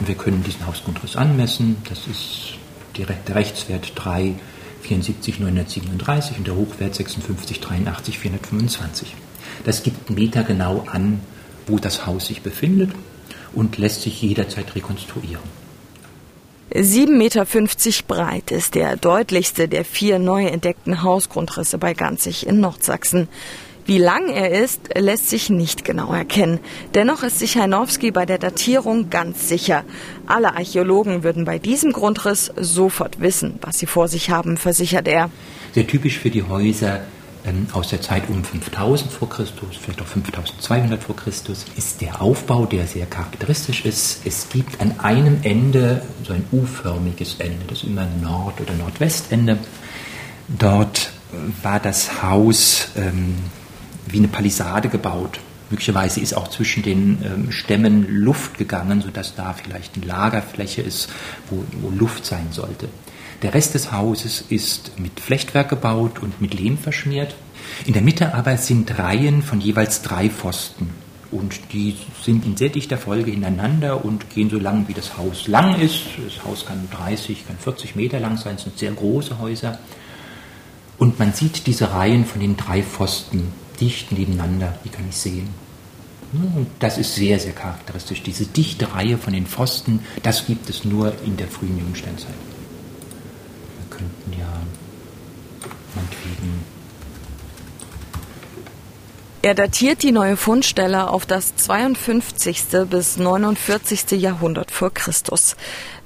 und 0.00 0.08
wir 0.08 0.16
können 0.16 0.42
diesen 0.42 0.66
Hausgrundriss 0.66 1.16
anmessen. 1.16 1.76
Das 1.88 2.06
ist 2.06 2.54
der 2.96 3.34
Rechtswert 3.34 3.92
3 3.94 4.34
74 4.84 5.40
937 5.40 6.38
und 6.38 6.46
der 6.46 6.56
Hochwert 6.56 6.94
56 6.94 7.60
83 7.60 8.18
425. 8.18 9.14
Das 9.64 9.82
gibt 9.82 10.10
metergenau 10.10 10.84
an, 10.86 11.20
wo 11.66 11.78
das 11.78 12.06
Haus 12.06 12.26
sich 12.26 12.42
befindet 12.42 12.90
und 13.52 13.78
lässt 13.78 14.02
sich 14.02 14.20
jederzeit 14.22 14.74
rekonstruieren. 14.74 15.42
7,50 16.72 17.10
Meter 17.10 17.46
breit 18.08 18.50
ist 18.50 18.74
der 18.74 18.96
deutlichste 18.96 19.68
der 19.68 19.84
vier 19.84 20.18
neu 20.18 20.46
entdeckten 20.46 21.02
Hausgrundrisse 21.02 21.78
bei 21.78 21.94
Ganzig 21.94 22.46
in 22.46 22.60
Nordsachsen. 22.60 23.28
Wie 23.86 23.98
lang 23.98 24.30
er 24.30 24.50
ist, 24.50 24.80
lässt 24.96 25.28
sich 25.28 25.50
nicht 25.50 25.84
genau 25.84 26.12
erkennen. 26.12 26.58
Dennoch 26.94 27.22
ist 27.22 27.38
sich 27.38 27.58
Heinowski 27.58 28.12
bei 28.12 28.24
der 28.24 28.38
Datierung 28.38 29.10
ganz 29.10 29.46
sicher. 29.46 29.84
Alle 30.26 30.56
Archäologen 30.56 31.22
würden 31.22 31.44
bei 31.44 31.58
diesem 31.58 31.92
Grundriss 31.92 32.50
sofort 32.56 33.20
wissen, 33.20 33.58
was 33.60 33.78
sie 33.78 33.86
vor 33.86 34.08
sich 34.08 34.30
haben, 34.30 34.56
versichert 34.56 35.06
er. 35.06 35.30
Sehr 35.74 35.86
typisch 35.86 36.18
für 36.18 36.30
die 36.30 36.42
Häuser 36.42 37.02
ähm, 37.44 37.66
aus 37.74 37.88
der 37.88 38.00
Zeit 38.00 38.30
um 38.30 38.42
5000 38.42 39.12
vor 39.12 39.28
Christus, 39.28 39.76
vielleicht 39.76 40.00
auch 40.00 40.06
5200 40.06 41.02
vor 41.02 41.16
Christus, 41.16 41.66
ist 41.76 42.00
der 42.00 42.22
Aufbau, 42.22 42.64
der 42.64 42.86
sehr 42.86 43.04
charakteristisch 43.04 43.84
ist. 43.84 44.22
Es 44.24 44.48
gibt 44.48 44.80
an 44.80 44.98
einem 45.00 45.40
Ende 45.42 46.00
so 46.26 46.32
ein 46.32 46.46
U-förmiges 46.52 47.36
Ende, 47.38 47.66
das 47.68 47.78
ist 47.78 47.84
immer 47.84 48.06
Nord- 48.22 48.62
oder 48.62 48.72
Nordwestende. 48.72 49.58
Dort 50.48 51.12
war 51.62 51.80
das 51.80 52.22
Haus 52.22 52.88
ähm, 52.96 53.34
wie 54.14 54.18
eine 54.18 54.28
Palisade 54.28 54.88
gebaut. 54.88 55.40
Möglicherweise 55.70 56.20
ist 56.20 56.36
auch 56.36 56.48
zwischen 56.48 56.84
den 56.84 57.18
ähm, 57.24 57.50
Stämmen 57.50 58.06
Luft 58.08 58.58
gegangen, 58.58 59.02
sodass 59.02 59.34
da 59.34 59.54
vielleicht 59.54 59.96
eine 59.96 60.06
Lagerfläche 60.06 60.82
ist, 60.82 61.10
wo, 61.50 61.64
wo 61.80 61.90
Luft 61.90 62.24
sein 62.24 62.46
sollte. 62.52 62.88
Der 63.42 63.54
Rest 63.54 63.74
des 63.74 63.90
Hauses 63.90 64.44
ist 64.48 64.98
mit 65.00 65.18
Flechtwerk 65.18 65.68
gebaut 65.68 66.20
und 66.20 66.40
mit 66.40 66.54
Lehm 66.54 66.78
verschmiert. 66.78 67.34
In 67.86 67.92
der 67.92 68.02
Mitte 68.02 68.34
aber 68.34 68.56
sind 68.56 68.98
Reihen 68.98 69.42
von 69.42 69.60
jeweils 69.60 70.02
drei 70.02 70.30
Pfosten. 70.30 70.90
Und 71.32 71.72
die 71.72 71.96
sind 72.22 72.46
in 72.46 72.56
sehr 72.56 72.68
dichter 72.68 72.96
Folge 72.96 73.32
hintereinander 73.32 74.04
und 74.04 74.30
gehen 74.30 74.50
so 74.50 74.58
lang, 74.60 74.86
wie 74.86 74.94
das 74.94 75.18
Haus 75.18 75.48
lang 75.48 75.80
ist. 75.80 76.02
Das 76.24 76.44
Haus 76.44 76.66
kann 76.66 76.88
30, 76.92 77.48
kann 77.48 77.58
40 77.58 77.96
Meter 77.96 78.20
lang 78.20 78.36
sein, 78.36 78.54
es 78.54 78.62
sind 78.62 78.78
sehr 78.78 78.92
große 78.92 79.40
Häuser. 79.40 79.80
Und 80.98 81.18
man 81.18 81.32
sieht 81.32 81.66
diese 81.66 81.92
Reihen 81.92 82.24
von 82.24 82.40
den 82.40 82.56
drei 82.56 82.84
Pfosten 82.84 83.52
dicht 83.80 84.12
nebeneinander, 84.12 84.78
die 84.84 84.88
kann 84.88 85.08
ich 85.08 85.16
sehen. 85.16 85.48
Und 86.32 86.66
das 86.80 86.98
ist 86.98 87.14
sehr, 87.14 87.38
sehr 87.38 87.52
charakteristisch. 87.52 88.22
Diese 88.22 88.46
dichte 88.46 88.92
Reihe 88.92 89.18
von 89.18 89.32
den 89.32 89.46
Pfosten, 89.46 90.00
das 90.22 90.46
gibt 90.46 90.68
es 90.68 90.84
nur 90.84 91.14
in 91.24 91.36
der 91.36 91.46
frühen 91.46 91.78
Jungsteinzeit. 91.78 92.34
Wir 93.78 93.96
könnten 93.96 94.32
ja 94.40 94.43
er 99.44 99.54
datiert 99.54 100.02
die 100.02 100.10
neue 100.10 100.38
Fundstelle 100.38 101.10
auf 101.10 101.26
das 101.26 101.54
52. 101.54 102.62
bis 102.88 103.18
49. 103.18 104.12
Jahrhundert 104.12 104.70
vor 104.70 104.90
Christus. 104.90 105.54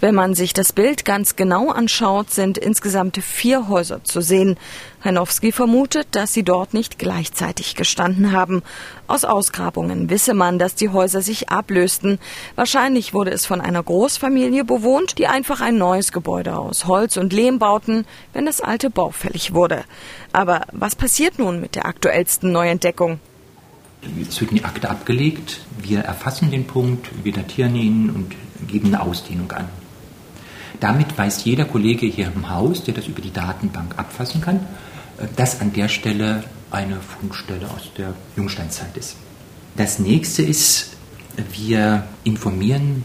Wenn 0.01 0.17
man 0.17 0.35
sich 0.35 0.55
das 0.55 0.73
Bild 0.73 1.05
ganz 1.05 1.37
genau 1.37 1.71
anschaut, 1.71 2.33
sind 2.33 2.59
insgesamt 2.59 3.17
vier 3.19 3.69
Häuser 3.69 4.03
zu 4.03 4.21
sehen. 4.21 4.57
Heinowski 5.05 5.53
vermutet, 5.53 6.09
dass 6.13 6.35
sie 6.35 6.43
dort 6.43 6.75
nicht 6.75 6.99
gleichzeitig 6.99 7.77
gestanden 7.77 8.33
haben. 8.33 8.65
Aus 9.07 9.25
Ausgrabungen 9.25 10.11
wisse 10.11 10.35
man, 10.35 10.59
dass 10.59 10.75
die 10.75 10.89
Häuser 10.89 11.23
sich 11.23 11.49
ablösten. 11.49 12.19
Wahrscheinlich 12.57 13.15
wurde 13.15 13.31
es 13.31 13.47
von 13.47 13.61
einer 13.61 13.85
Großfamilie 13.85 14.65
bewohnt, 14.65 15.17
die 15.19 15.29
einfach 15.29 15.61
ein 15.61 15.79
neues 15.79 16.11
Gebäude 16.11 16.59
aus 16.59 16.87
Holz 16.87 17.17
und 17.17 17.33
Lehm 17.33 17.61
bauten, 17.61 18.05
wenn 18.33 18.47
das 18.47 18.61
alte 18.61 18.91
baufällig 18.91 19.55
wurde. 19.55 19.85
Aber 20.33 20.63
was 20.73 20.97
passiert 20.97 21.39
nun 21.39 21.61
mit 21.61 21.77
der 21.77 21.87
aktuellsten 21.87 22.51
Neuentdeckung? 22.51 23.21
Es 24.03 24.41
wird 24.41 24.53
in 24.53 24.59
die 24.59 24.65
Akte 24.65 24.89
abgelegt, 24.89 25.61
wir 25.83 26.01
erfassen 26.01 26.51
den 26.51 26.67
Punkt, 26.67 27.11
wir 27.25 27.33
datieren 27.33 27.75
ihn 27.75 28.11
und 28.11 28.35
geben 28.69 28.89
eine 28.89 29.01
Ausdehnung 29.01 29.51
an. 29.53 29.69
Damit 30.81 31.17
weiß 31.19 31.45
jeder 31.45 31.65
Kollege 31.65 32.07
hier 32.07 32.31
im 32.35 32.49
Haus, 32.49 32.85
der 32.85 32.95
das 32.95 33.09
über 33.09 33.21
die 33.21 33.33
Datenbank 33.33 33.99
abfassen 33.99 34.41
kann, 34.41 34.61
äh, 35.19 35.27
dass 35.37 35.61
an 35.61 35.73
der 35.73 35.89
Stelle 35.89 36.45
eine 36.71 37.01
Fundstelle 37.01 37.69
aus 37.71 37.91
der 37.97 38.15
Jungsteinzeit 38.37 38.97
ist. 38.97 39.17
Das 39.77 39.99
nächste 39.99 40.43
ist, 40.43 40.91
wir 41.53 42.05
informieren 42.25 43.05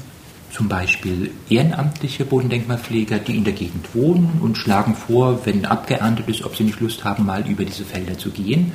zum 0.52 0.68
Beispiel 0.68 1.32
ehrenamtliche 1.50 2.26
Bodendenkmalpfleger, 2.26 3.18
die 3.20 3.38
in 3.38 3.44
der 3.44 3.54
Gegend 3.54 3.96
wohnen 3.96 4.40
und 4.42 4.58
schlagen 4.58 4.96
vor, 4.96 5.46
wenn 5.46 5.66
abgeerntet 5.66 6.28
ist, 6.28 6.44
ob 6.44 6.56
sie 6.56 6.64
nicht 6.64 6.80
Lust 6.80 7.04
haben, 7.04 7.26
mal 7.26 7.48
über 7.50 7.66
diese 7.66 7.86
Felder 7.86 8.18
zu 8.18 8.30
gehen. 8.30 8.72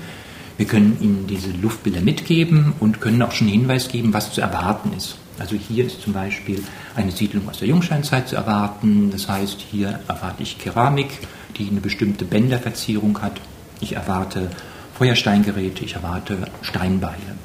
Wir 0.58 0.66
können 0.66 0.98
Ihnen 1.00 1.26
diese 1.28 1.52
Luftbilder 1.52 2.00
mitgeben 2.00 2.74
und 2.80 3.00
können 3.00 3.22
auch 3.22 3.30
schon 3.30 3.46
einen 3.46 3.60
Hinweis 3.60 3.88
geben, 3.88 4.12
was 4.12 4.32
zu 4.32 4.40
erwarten 4.40 4.90
ist. 4.96 5.16
Also 5.38 5.54
hier 5.54 5.86
ist 5.86 6.02
zum 6.02 6.12
Beispiel 6.12 6.64
eine 6.96 7.12
Siedlung 7.12 7.48
aus 7.48 7.60
der 7.60 7.68
Jungsteinzeit 7.68 8.28
zu 8.28 8.34
erwarten. 8.34 9.10
Das 9.12 9.28
heißt, 9.28 9.60
hier 9.70 10.00
erwarte 10.08 10.42
ich 10.42 10.58
Keramik, 10.58 11.10
die 11.56 11.68
eine 11.68 11.80
bestimmte 11.80 12.24
Bänderverzierung 12.24 13.22
hat. 13.22 13.40
Ich 13.80 13.94
erwarte 13.94 14.50
Feuersteingeräte, 14.94 15.84
ich 15.84 15.94
erwarte 15.94 16.48
Steinbeile. 16.62 17.37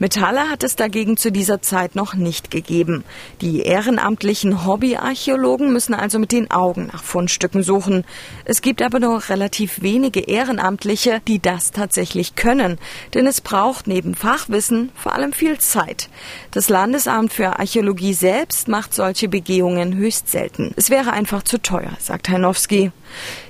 Metalle 0.00 0.48
hat 0.48 0.62
es 0.62 0.76
dagegen 0.76 1.16
zu 1.16 1.32
dieser 1.32 1.60
Zeit 1.60 1.96
noch 1.96 2.14
nicht 2.14 2.52
gegeben. 2.52 3.02
Die 3.40 3.62
ehrenamtlichen 3.62 4.64
Hobbyarchäologen 4.64 5.72
müssen 5.72 5.92
also 5.92 6.20
mit 6.20 6.30
den 6.30 6.52
Augen 6.52 6.88
nach 6.92 7.02
Fundstücken 7.02 7.64
suchen. 7.64 8.04
Es 8.44 8.62
gibt 8.62 8.80
aber 8.80 9.00
nur 9.00 9.28
relativ 9.28 9.82
wenige 9.82 10.20
Ehrenamtliche, 10.20 11.20
die 11.26 11.40
das 11.40 11.72
tatsächlich 11.72 12.36
können, 12.36 12.78
denn 13.14 13.26
es 13.26 13.40
braucht 13.40 13.88
neben 13.88 14.14
Fachwissen 14.14 14.92
vor 14.94 15.14
allem 15.14 15.32
viel 15.32 15.58
Zeit. 15.58 16.08
Das 16.52 16.68
Landesamt 16.68 17.32
für 17.32 17.58
Archäologie 17.58 18.14
selbst 18.14 18.68
macht 18.68 18.94
solche 18.94 19.28
Begehungen 19.28 19.96
höchst 19.96 20.28
selten. 20.28 20.72
Es 20.76 20.90
wäre 20.90 21.12
einfach 21.12 21.42
zu 21.42 21.60
teuer, 21.60 21.90
sagt 21.98 22.28
Heinowski. 22.28 22.92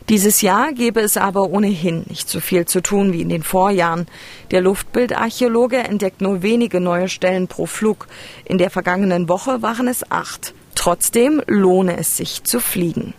Dieses 0.08 0.40
Jahr 0.40 0.72
gäbe 0.72 1.00
es 1.00 1.16
aber 1.16 1.50
ohnehin 1.50 2.04
nicht 2.08 2.28
so 2.28 2.40
viel 2.40 2.64
zu 2.64 2.80
tun 2.80 3.12
wie 3.12 3.20
in 3.20 3.28
den 3.28 3.42
Vorjahren. 3.42 4.06
Der 4.50 4.60
Luftbildarchäologe 4.60 5.78
entdeckt 5.78 6.20
nur 6.20 6.42
wenige 6.42 6.80
neue 6.80 7.08
Stellen 7.08 7.48
pro 7.48 7.66
Flug. 7.66 8.06
In 8.44 8.58
der 8.58 8.70
vergangenen 8.70 9.28
Woche 9.28 9.60
waren 9.62 9.88
es 9.88 10.10
acht. 10.10 10.54
Trotzdem 10.74 11.42
lohne 11.46 11.96
es 11.98 12.16
sich 12.16 12.44
zu 12.44 12.60
fliegen. 12.60 13.14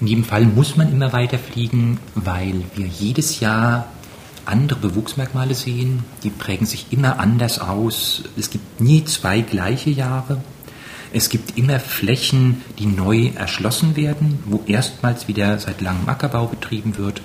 In 0.00 0.06
jedem 0.08 0.24
Fall 0.24 0.44
muss 0.44 0.76
man 0.76 0.90
immer 0.90 1.12
weiter 1.12 1.38
fliegen, 1.38 2.00
weil 2.16 2.64
wir 2.74 2.86
jedes 2.86 3.38
Jahr 3.40 3.86
andere 4.44 4.80
Bewuchsmerkmale 4.80 5.54
sehen. 5.54 6.04
Die 6.24 6.30
prägen 6.30 6.66
sich 6.66 6.86
immer 6.90 7.20
anders 7.20 7.60
aus. 7.60 8.24
Es 8.36 8.50
gibt 8.50 8.80
nie 8.80 9.04
zwei 9.04 9.42
gleiche 9.42 9.90
Jahre. 9.90 10.42
Es 11.14 11.28
gibt 11.28 11.58
immer 11.58 11.78
Flächen, 11.78 12.62
die 12.78 12.86
neu 12.86 13.32
erschlossen 13.34 13.96
werden, 13.96 14.38
wo 14.46 14.62
erstmals 14.66 15.28
wieder 15.28 15.58
seit 15.58 15.82
langem 15.82 16.08
Ackerbau 16.08 16.46
betrieben 16.46 16.96
wird. 16.96 17.20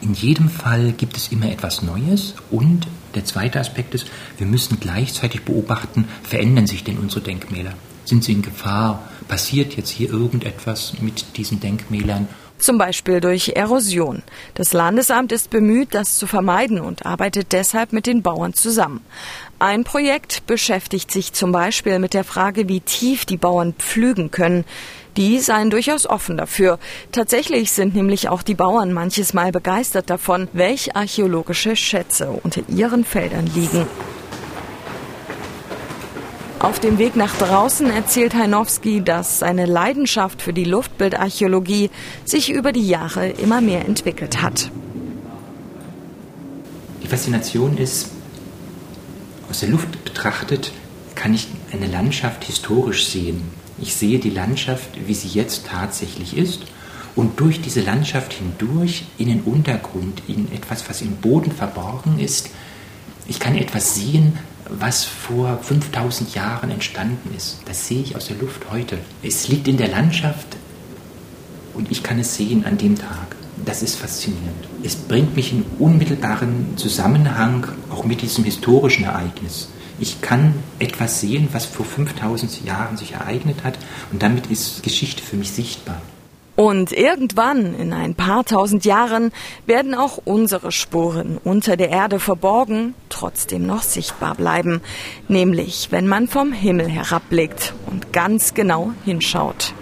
In 0.00 0.14
jedem 0.14 0.48
Fall 0.48 0.92
gibt 0.92 1.16
es 1.16 1.32
immer 1.32 1.50
etwas 1.50 1.82
Neues 1.82 2.34
und 2.52 2.86
der 3.16 3.24
zweite 3.24 3.58
Aspekt 3.58 3.94
ist, 3.94 4.06
wir 4.38 4.46
müssen 4.46 4.78
gleichzeitig 4.78 5.42
beobachten, 5.42 6.06
verändern 6.22 6.68
sich 6.68 6.84
denn 6.84 6.98
unsere 6.98 7.22
Denkmäler? 7.22 7.72
Sind 8.04 8.22
sie 8.22 8.32
in 8.32 8.42
Gefahr? 8.42 9.08
Passiert 9.26 9.76
jetzt 9.76 9.90
hier 9.90 10.10
irgendetwas 10.10 10.92
mit 11.00 11.36
diesen 11.36 11.58
Denkmälern? 11.58 12.28
Zum 12.58 12.78
Beispiel 12.78 13.20
durch 13.20 13.52
Erosion. 13.54 14.22
Das 14.54 14.72
Landesamt 14.72 15.32
ist 15.32 15.50
bemüht, 15.50 15.94
das 15.94 16.16
zu 16.16 16.26
vermeiden 16.26 16.80
und 16.80 17.04
arbeitet 17.04 17.52
deshalb 17.52 17.92
mit 17.92 18.06
den 18.06 18.22
Bauern 18.22 18.54
zusammen. 18.54 19.00
Ein 19.58 19.84
Projekt 19.84 20.46
beschäftigt 20.46 21.10
sich 21.10 21.32
zum 21.32 21.50
Beispiel 21.50 21.98
mit 21.98 22.12
der 22.12 22.24
Frage, 22.24 22.68
wie 22.68 22.80
tief 22.80 23.24
die 23.24 23.38
Bauern 23.38 23.72
pflügen 23.72 24.30
können. 24.30 24.66
Die 25.16 25.38
seien 25.38 25.70
durchaus 25.70 26.06
offen 26.06 26.36
dafür. 26.36 26.78
Tatsächlich 27.10 27.72
sind 27.72 27.94
nämlich 27.94 28.28
auch 28.28 28.42
die 28.42 28.54
Bauern 28.54 28.92
manches 28.92 29.32
Mal 29.32 29.52
begeistert 29.52 30.10
davon, 30.10 30.48
welch 30.52 30.94
archäologische 30.94 31.74
Schätze 31.74 32.28
unter 32.42 32.68
ihren 32.68 33.02
Feldern 33.02 33.46
liegen. 33.46 33.86
Auf 36.58 36.78
dem 36.78 36.98
Weg 36.98 37.16
nach 37.16 37.34
draußen 37.36 37.88
erzählt 37.90 38.34
Heinowski, 38.34 39.02
dass 39.02 39.38
seine 39.38 39.64
Leidenschaft 39.64 40.42
für 40.42 40.52
die 40.52 40.64
Luftbildarchäologie 40.64 41.90
sich 42.26 42.50
über 42.50 42.72
die 42.72 42.86
Jahre 42.86 43.28
immer 43.28 43.62
mehr 43.62 43.86
entwickelt 43.86 44.42
hat. 44.42 44.70
Die 47.02 47.06
Faszination 47.06 47.78
ist, 47.78 48.15
aus 49.48 49.60
der 49.60 49.68
Luft 49.68 50.04
betrachtet 50.04 50.72
kann 51.14 51.34
ich 51.34 51.48
eine 51.72 51.86
Landschaft 51.86 52.44
historisch 52.44 53.06
sehen. 53.06 53.42
Ich 53.78 53.94
sehe 53.94 54.18
die 54.18 54.30
Landschaft, 54.30 54.90
wie 55.06 55.14
sie 55.14 55.28
jetzt 55.28 55.66
tatsächlich 55.66 56.36
ist 56.36 56.62
und 57.14 57.40
durch 57.40 57.60
diese 57.60 57.80
Landschaft 57.80 58.34
hindurch 58.34 59.04
in 59.18 59.28
den 59.28 59.42
Untergrund, 59.42 60.22
in 60.28 60.52
etwas, 60.52 60.88
was 60.88 61.02
im 61.02 61.16
Boden 61.16 61.52
verborgen 61.52 62.18
ist. 62.18 62.50
Ich 63.26 63.40
kann 63.40 63.56
etwas 63.56 63.94
sehen, 63.94 64.38
was 64.68 65.04
vor 65.04 65.58
5000 65.62 66.34
Jahren 66.34 66.70
entstanden 66.70 67.34
ist. 67.36 67.60
Das 67.66 67.86
sehe 67.86 68.02
ich 68.02 68.16
aus 68.16 68.26
der 68.26 68.36
Luft 68.36 68.70
heute. 68.70 68.98
Es 69.22 69.48
liegt 69.48 69.68
in 69.68 69.76
der 69.76 69.88
Landschaft 69.88 70.56
und 71.74 71.90
ich 71.90 72.02
kann 72.02 72.18
es 72.18 72.36
sehen 72.36 72.64
an 72.64 72.78
dem 72.78 72.96
Tag. 72.96 73.35
Das 73.66 73.82
ist 73.82 73.96
faszinierend. 73.96 74.68
Es 74.84 74.94
bringt 74.94 75.34
mich 75.34 75.52
in 75.52 75.64
unmittelbaren 75.80 76.76
Zusammenhang 76.76 77.66
auch 77.90 78.04
mit 78.04 78.22
diesem 78.22 78.44
historischen 78.44 79.04
Ereignis. 79.04 79.68
Ich 79.98 80.20
kann 80.20 80.54
etwas 80.78 81.20
sehen, 81.20 81.48
was 81.50 81.66
vor 81.66 81.84
5000 81.84 82.64
Jahren 82.64 82.96
sich 82.96 83.12
ereignet 83.12 83.64
hat 83.64 83.76
und 84.12 84.22
damit 84.22 84.46
ist 84.46 84.84
Geschichte 84.84 85.20
für 85.20 85.36
mich 85.36 85.50
sichtbar. 85.50 86.00
Und 86.54 86.92
irgendwann, 86.92 87.74
in 87.74 87.92
ein 87.92 88.14
paar 88.14 88.44
tausend 88.44 88.84
Jahren, 88.84 89.32
werden 89.66 89.94
auch 89.94 90.18
unsere 90.24 90.70
Spuren 90.70 91.38
unter 91.42 91.76
der 91.76 91.90
Erde 91.90 92.20
verborgen, 92.20 92.94
trotzdem 93.08 93.66
noch 93.66 93.82
sichtbar 93.82 94.36
bleiben. 94.36 94.80
Nämlich, 95.28 95.88
wenn 95.90 96.06
man 96.06 96.28
vom 96.28 96.52
Himmel 96.52 96.88
herabblickt 96.88 97.74
und 97.86 98.12
ganz 98.12 98.54
genau 98.54 98.92
hinschaut. 99.04 99.74